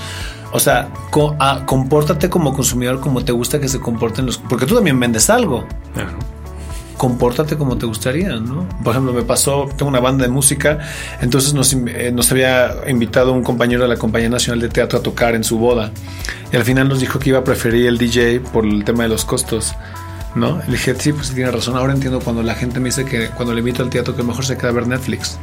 o 0.53 0.59
sea, 0.59 0.89
co- 1.11 1.35
ah, 1.39 1.63
compórtate 1.65 2.29
como 2.29 2.53
consumidor 2.53 3.01
como 3.01 3.23
te 3.23 3.33
gusta 3.33 3.59
que 3.59 3.67
se 3.67 3.79
comporten 3.81 4.25
los... 4.25 4.37
Porque 4.37 4.65
tú 4.65 4.75
también 4.75 4.97
vendes 4.99 5.29
algo. 5.29 5.65
Claro. 5.93 6.11
Compórtate 6.97 7.55
como 7.57 7.77
te 7.77 7.85
gustaría, 7.85 8.35
¿no? 8.37 8.67
Por 8.83 8.91
ejemplo, 8.93 9.13
me 9.13 9.21
pasó, 9.21 9.69
tengo 9.77 9.87
una 9.89 9.99
banda 9.99 10.25
de 10.25 10.31
música, 10.31 10.79
entonces 11.21 11.53
nos, 11.53 11.71
eh, 11.73 12.11
nos 12.13 12.31
había 12.31 12.75
invitado 12.87 13.33
un 13.33 13.43
compañero 13.43 13.83
de 13.83 13.87
la 13.89 13.97
Compañía 13.97 14.29
Nacional 14.29 14.59
de 14.61 14.69
Teatro 14.69 14.99
a 14.99 15.03
tocar 15.03 15.35
en 15.35 15.43
su 15.43 15.59
boda. 15.59 15.91
Y 16.51 16.55
al 16.55 16.63
final 16.63 16.89
nos 16.89 16.99
dijo 16.99 17.19
que 17.19 17.29
iba 17.29 17.39
a 17.39 17.43
preferir 17.43 17.85
el 17.85 17.97
DJ 17.99 18.39
por 18.39 18.65
el 18.65 18.83
tema 18.83 19.03
de 19.03 19.09
los 19.09 19.25
costos. 19.25 19.75
¿No? 20.35 20.59
Le 20.67 20.73
dije, 20.73 20.93
sí, 20.99 21.13
pues 21.13 21.31
tiene 21.33 21.49
razón. 21.49 21.75
Ahora 21.77 21.93
entiendo 21.93 22.19
cuando 22.19 22.43
la 22.43 22.53
gente 22.53 22.79
me 22.79 22.89
dice 22.89 23.05
que 23.05 23.29
cuando 23.29 23.53
le 23.53 23.59
invito 23.59 23.81
al 23.81 23.89
teatro 23.89 24.15
que 24.15 24.21
mejor 24.23 24.45
se 24.45 24.55
queda 24.57 24.69
a 24.69 24.73
ver 24.73 24.85
Netflix. 24.87 25.37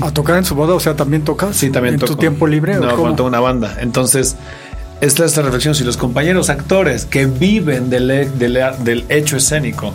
A 0.00 0.12
tocar 0.12 0.36
en 0.36 0.44
su 0.44 0.54
boda, 0.54 0.74
o 0.74 0.80
sea, 0.80 0.94
también 0.94 1.24
tocas. 1.24 1.56
Sí, 1.56 1.70
también 1.70 1.94
en 1.94 2.00
toco. 2.00 2.12
tu 2.14 2.18
tiempo 2.18 2.46
libre. 2.46 2.76
¿o 2.78 2.80
No, 2.80 2.96
cuando 2.96 3.16
tengo 3.16 3.28
una 3.28 3.40
banda. 3.40 3.76
Entonces, 3.80 4.36
esta 5.00 5.24
es 5.24 5.36
la 5.36 5.42
reflexión. 5.42 5.74
Si 5.74 5.82
los 5.82 5.96
compañeros 5.96 6.48
actores 6.48 7.06
que 7.06 7.26
viven 7.26 7.90
del, 7.90 8.10
e- 8.10 8.28
del, 8.30 8.58
del 8.84 9.04
hecho 9.08 9.36
escénico 9.36 9.92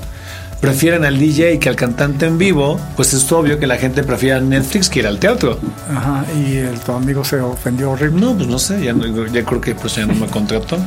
prefieren 0.62 1.06
al 1.06 1.18
DJ 1.18 1.58
que 1.60 1.70
al 1.70 1.76
cantante 1.76 2.26
en 2.26 2.38
vivo, 2.38 2.80
pues 2.96 3.14
es 3.14 3.32
obvio 3.32 3.60
que 3.60 3.68
la 3.68 3.78
gente 3.78 4.04
prefiere 4.04 4.36
a 4.38 4.40
Netflix 4.42 4.90
que 4.90 5.00
ir 5.00 5.08
al 5.08 5.20
teatro. 5.20 5.58
Ajá, 5.96 6.26
y 6.36 6.58
el, 6.58 6.80
tu 6.80 6.92
amigo 6.92 7.24
se 7.24 7.40
ofendió 7.40 7.92
horrible. 7.92 8.20
No, 8.22 8.34
pues 8.36 8.48
no 8.48 8.60
sé, 8.60 8.84
ya, 8.84 8.94
no- 8.94 9.06
ya 9.28 9.44
creo 9.46 9.62
que 9.62 9.76
pues 9.76 9.96
ya 9.96 10.06
no 10.06 10.14
me 10.16 10.28
contrató. 10.28 10.78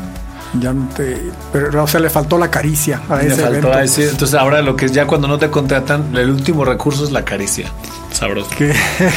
Ya 0.60 0.70
no 0.74 0.86
te. 0.94 1.16
Pero, 1.50 1.82
o 1.82 1.86
sea, 1.86 1.98
le 2.00 2.10
faltó 2.10 2.36
la 2.36 2.50
caricia 2.50 3.00
a 3.08 3.22
ese 3.22 3.36
faltó 3.40 3.48
evento. 3.68 3.78
decir. 3.78 4.08
Entonces 4.10 4.38
ahora 4.38 4.60
lo 4.60 4.76
que 4.76 4.84
es 4.84 4.92
ya 4.92 5.06
cuando 5.06 5.26
no 5.26 5.38
te 5.38 5.48
contratan, 5.48 6.14
el 6.14 6.28
último 6.28 6.66
recurso 6.66 7.04
es 7.06 7.10
la 7.10 7.24
caricia. 7.24 7.68
Sabroso. 8.12 8.50
¿Qué, 8.58 8.70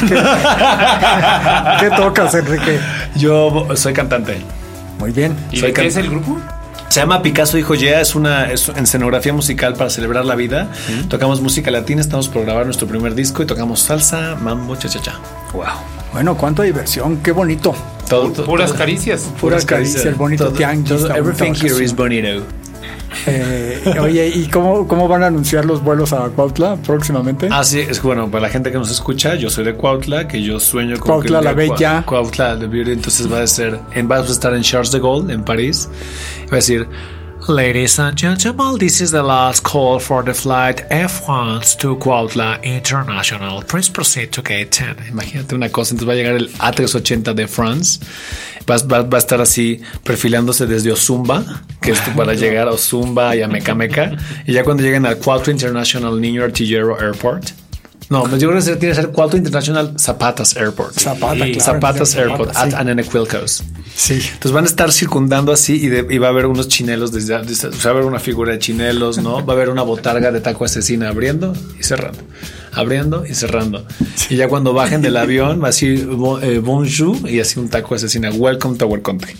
qué- 0.08 0.22
qué 1.80 1.90
tocas, 1.94 2.34
Enrique? 2.34 2.80
Yo 3.16 3.66
soy 3.74 3.92
cantante. 3.92 4.38
Muy 4.98 5.10
bien. 5.12 5.36
¿Y 5.52 5.58
Soy 5.58 5.68
de 5.68 5.74
qué 5.74 5.80
can- 5.82 5.86
es 5.88 5.96
el 5.96 6.08
grupo? 6.08 6.38
Se 6.96 7.02
llama 7.02 7.20
Picasso 7.20 7.58
Hijo 7.58 7.74
Ya, 7.74 8.00
es 8.00 8.14
una 8.14 8.50
es 8.50 8.70
escenografía 8.70 9.30
musical 9.34 9.74
para 9.74 9.90
celebrar 9.90 10.24
la 10.24 10.34
vida. 10.34 10.70
Tocamos 11.10 11.42
música 11.42 11.70
latina, 11.70 12.00
estamos 12.00 12.26
por 12.28 12.46
grabar 12.46 12.64
nuestro 12.64 12.88
primer 12.88 13.14
disco 13.14 13.42
y 13.42 13.46
tocamos 13.46 13.80
salsa, 13.80 14.34
mambo, 14.40 14.76
cha 14.76 14.88
cha 14.88 15.02
cha. 15.02 15.20
Wow. 15.52 15.64
Bueno, 16.14 16.38
cuánta 16.38 16.62
diversión, 16.62 17.18
qué 17.18 17.32
bonito. 17.32 17.74
Todo, 18.08 18.30
todo- 18.32 18.46
Puras 18.46 18.70
todo- 18.70 18.78
caricias. 18.78 19.28
Puras 19.38 19.66
caricias, 19.66 20.06
el 20.06 20.14
bonito 20.14 20.44
todo- 20.46 20.56
tianguis, 20.56 21.02
todo- 21.02 21.14
everything 21.14 21.52
here 21.62 21.84
is 21.84 21.94
bonito. 21.94 22.42
Eh, 23.26 23.82
oye, 24.00 24.28
¿y 24.28 24.46
cómo, 24.46 24.86
cómo 24.86 25.08
van 25.08 25.22
a 25.22 25.26
anunciar 25.28 25.64
los 25.64 25.82
vuelos 25.82 26.12
a 26.12 26.28
Cuautla 26.28 26.76
próximamente? 26.76 27.48
Ah, 27.50 27.64
sí, 27.64 27.80
es 27.80 28.02
bueno, 28.02 28.30
para 28.30 28.42
la 28.42 28.48
gente 28.48 28.70
que 28.70 28.78
nos 28.78 28.90
escucha, 28.90 29.34
yo 29.34 29.50
soy 29.50 29.64
de 29.64 29.74
Cuautla, 29.74 30.28
que 30.28 30.42
yo 30.42 30.60
sueño 30.60 30.96
con 30.98 31.06
Cuautla 31.08 31.38
que 31.40 31.44
la 31.44 31.52
Bella. 31.52 32.02
Cua- 32.02 32.04
Cuautla 32.04 32.58
the 32.58 32.66
Beauty, 32.66 32.92
entonces 32.92 33.30
va 33.32 33.40
a 33.42 33.46
ser, 33.46 33.78
en, 33.92 34.10
va 34.10 34.18
a 34.18 34.24
estar 34.24 34.54
en 34.54 34.62
Charles 34.62 34.90
de 34.92 35.00
Gaulle, 35.00 35.32
en 35.32 35.42
París. 35.44 35.88
Va 36.48 36.52
a 36.52 36.56
decir, 36.56 36.86
Ladies 37.48 37.98
and 38.00 38.16
gentlemen, 38.16 38.76
this 38.78 39.00
is 39.00 39.12
the 39.12 39.22
last 39.22 39.62
call 39.62 40.00
for 40.00 40.24
the 40.24 40.34
flight 40.34 40.78
F1 40.90 41.78
to 41.78 41.94
Cuautla 41.96 42.60
International. 42.64 43.62
Please 43.62 43.88
proceed 43.88 44.32
to 44.32 44.42
gate 44.42 44.70
10. 44.72 45.10
Imagínate 45.10 45.54
una 45.54 45.68
cosa, 45.68 45.94
entonces 45.94 46.08
va 46.08 46.12
a 46.14 46.16
llegar 46.16 46.34
el 46.34 46.48
A380 46.54 47.34
de 47.34 47.46
France, 47.46 48.00
va, 48.68 48.78
va- 48.78 49.02
va 49.02 49.18
a 49.18 49.20
estar 49.20 49.40
así 49.40 49.80
perfilándose 50.02 50.66
desde 50.66 50.90
Ozumba, 50.90 51.44
que 51.80 51.92
es 51.92 52.00
para 52.16 52.34
llegar 52.34 52.66
a 52.66 52.72
Ozumba 52.72 53.36
y 53.36 53.42
a 53.42 53.48
Mecameca, 53.48 54.16
y 54.44 54.52
ya 54.52 54.64
cuando 54.64 54.82
lleguen 54.82 55.06
al 55.06 55.18
Cuautla 55.18 55.52
International 55.52 56.20
Niño 56.20 56.42
Artillero 56.42 56.98
Airport. 56.98 57.50
No, 58.08 58.24
yo 58.36 58.48
creo 58.50 58.60
que 58.62 58.76
tiene 58.76 58.94
que 58.94 58.94
ser 58.94 59.08
Cuautla 59.08 59.38
International 59.38 59.94
Zapatas 59.98 60.56
Airport. 60.56 60.98
Zapata, 60.98 61.34
claro. 61.34 61.60
Zapatas 61.60 62.10
Zapata, 62.10 62.30
Airport, 62.30 62.50
sí. 62.52 62.60
at 62.60 62.74
Anenecuilcos. 62.74 63.64
Sí. 63.96 64.14
Entonces 64.14 64.52
van 64.52 64.64
a 64.64 64.66
estar 64.68 64.92
circundando 64.92 65.52
así 65.52 65.74
y, 65.74 65.88
de- 65.88 66.06
y 66.08 66.18
va 66.18 66.28
a 66.28 66.30
haber 66.30 66.46
unos 66.46 66.68
chinelos 66.68 67.10
desde, 67.12 67.36
desde- 67.42 67.68
o 67.68 67.72
sea, 67.72 67.90
va 67.92 67.96
a 67.98 68.00
haber 68.00 68.04
una 68.04 68.20
figura 68.20 68.52
de 68.52 68.58
chinelos, 68.60 69.18
¿no? 69.18 69.44
Va 69.44 69.54
a 69.54 69.56
haber 69.56 69.70
una 69.70 69.82
botarga 69.82 70.30
de 70.30 70.40
taco 70.40 70.64
asesina 70.64 71.08
abriendo 71.08 71.52
y 71.80 71.82
cerrando, 71.82 72.18
abriendo 72.76 73.24
y 73.26 73.34
cerrando. 73.34 73.84
Y 74.30 74.36
ya 74.36 74.48
cuando 74.48 74.72
bajen 74.72 75.02
del 75.02 75.16
avión 75.16 75.62
va 75.62 75.68
así 75.68 75.96
bo- 75.96 76.40
eh, 76.40 76.58
bonjour 76.60 77.28
y 77.28 77.40
así 77.40 77.58
un 77.58 77.68
taco 77.68 77.94
asesina. 77.94 78.30
Welcome 78.30 78.76
to 78.78 78.86
our 78.86 79.02
country. 79.02 79.34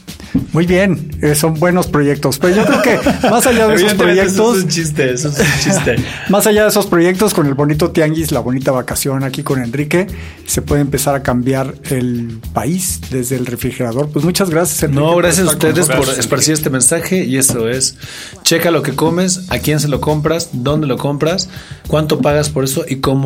Muy 0.52 0.66
bien, 0.66 1.10
eh, 1.22 1.34
son 1.34 1.54
buenos 1.54 1.86
proyectos. 1.86 2.38
Pero 2.38 2.56
yo 2.56 2.64
creo 2.64 2.82
que 2.82 3.28
más 3.28 3.46
allá 3.46 3.68
de 3.68 3.74
esos 3.74 3.92
Evidentemente, 3.92 3.92
eso 3.92 3.96
proyectos, 4.44 4.56
es 4.58 4.62
un 4.64 4.68
chiste, 4.70 5.12
eso 5.12 5.28
es 5.28 5.38
un 5.38 5.44
chiste. 5.62 5.96
más 6.30 6.46
allá 6.46 6.62
de 6.62 6.68
esos 6.68 6.86
proyectos, 6.86 7.34
con 7.34 7.46
el 7.46 7.54
bonito 7.54 7.90
tianguis, 7.90 8.32
la 8.32 8.40
bonita 8.40 8.70
vacación 8.72 9.22
aquí 9.24 9.42
con 9.42 9.62
Enrique, 9.62 10.06
se 10.46 10.62
puede 10.62 10.80
empezar 10.82 11.14
a 11.14 11.22
cambiar 11.22 11.74
el 11.90 12.38
país 12.52 13.00
desde 13.10 13.36
el 13.36 13.46
refrigerador. 13.46 14.08
Pues 14.10 14.24
muchas 14.24 14.48
gracias, 14.50 14.82
Enrique. 14.82 15.00
No, 15.02 15.16
gracias 15.16 15.46
a 15.46 15.50
ustedes 15.50 15.88
por 15.88 16.08
esparcir 16.08 16.54
este 16.54 16.70
mensaje 16.70 17.24
y 17.24 17.36
eso 17.36 17.68
es, 17.68 17.96
checa 18.42 18.70
lo 18.70 18.82
que 18.82 18.92
comes, 18.94 19.46
a 19.50 19.58
quién 19.58 19.80
se 19.80 19.88
lo 19.88 20.00
compras, 20.00 20.50
dónde 20.52 20.86
lo 20.86 20.96
compras, 20.96 21.48
cuánto 21.88 22.20
pagas 22.20 22.48
por 22.48 22.64
eso 22.64 22.84
y 22.88 22.96
cómo 22.96 23.25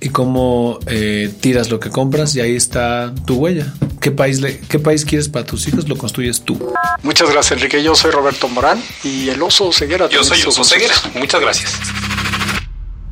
y 0.00 0.08
cómo 0.10 0.78
eh, 0.86 1.32
tiras 1.40 1.70
lo 1.70 1.80
que 1.80 1.90
compras 1.90 2.34
y 2.36 2.40
ahí 2.40 2.56
está 2.56 3.14
tu 3.26 3.36
huella. 3.36 3.72
¿Qué 4.00 4.10
país 4.10 4.40
le, 4.40 4.58
qué 4.60 4.78
país 4.78 5.04
quieres 5.04 5.28
para 5.28 5.46
tus 5.46 5.66
hijos? 5.68 5.88
Lo 5.88 5.96
construyes 5.96 6.42
tú. 6.42 6.58
Muchas 7.02 7.30
gracias, 7.30 7.52
Enrique. 7.58 7.82
Yo 7.82 7.94
soy 7.94 8.10
Roberto 8.10 8.48
Morán 8.48 8.82
y 9.04 9.28
el 9.28 9.40
oso 9.42 9.72
ceguera. 9.72 10.08
Yo 10.08 10.24
soy 10.24 10.42
Oso 10.42 10.64
Ceguera. 10.64 10.94
Muchas 11.14 11.40
gracias. 11.40 11.78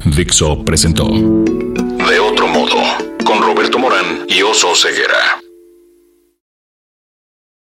Dixo 0.04 0.64
presentó 0.64 1.04
De 1.04 2.20
otro 2.20 2.48
modo, 2.48 2.76
con 3.24 3.42
Roberto 3.42 3.78
Morán 3.78 4.26
y 4.28 4.42
Oso 4.42 4.74
Ceguera. 4.74 5.40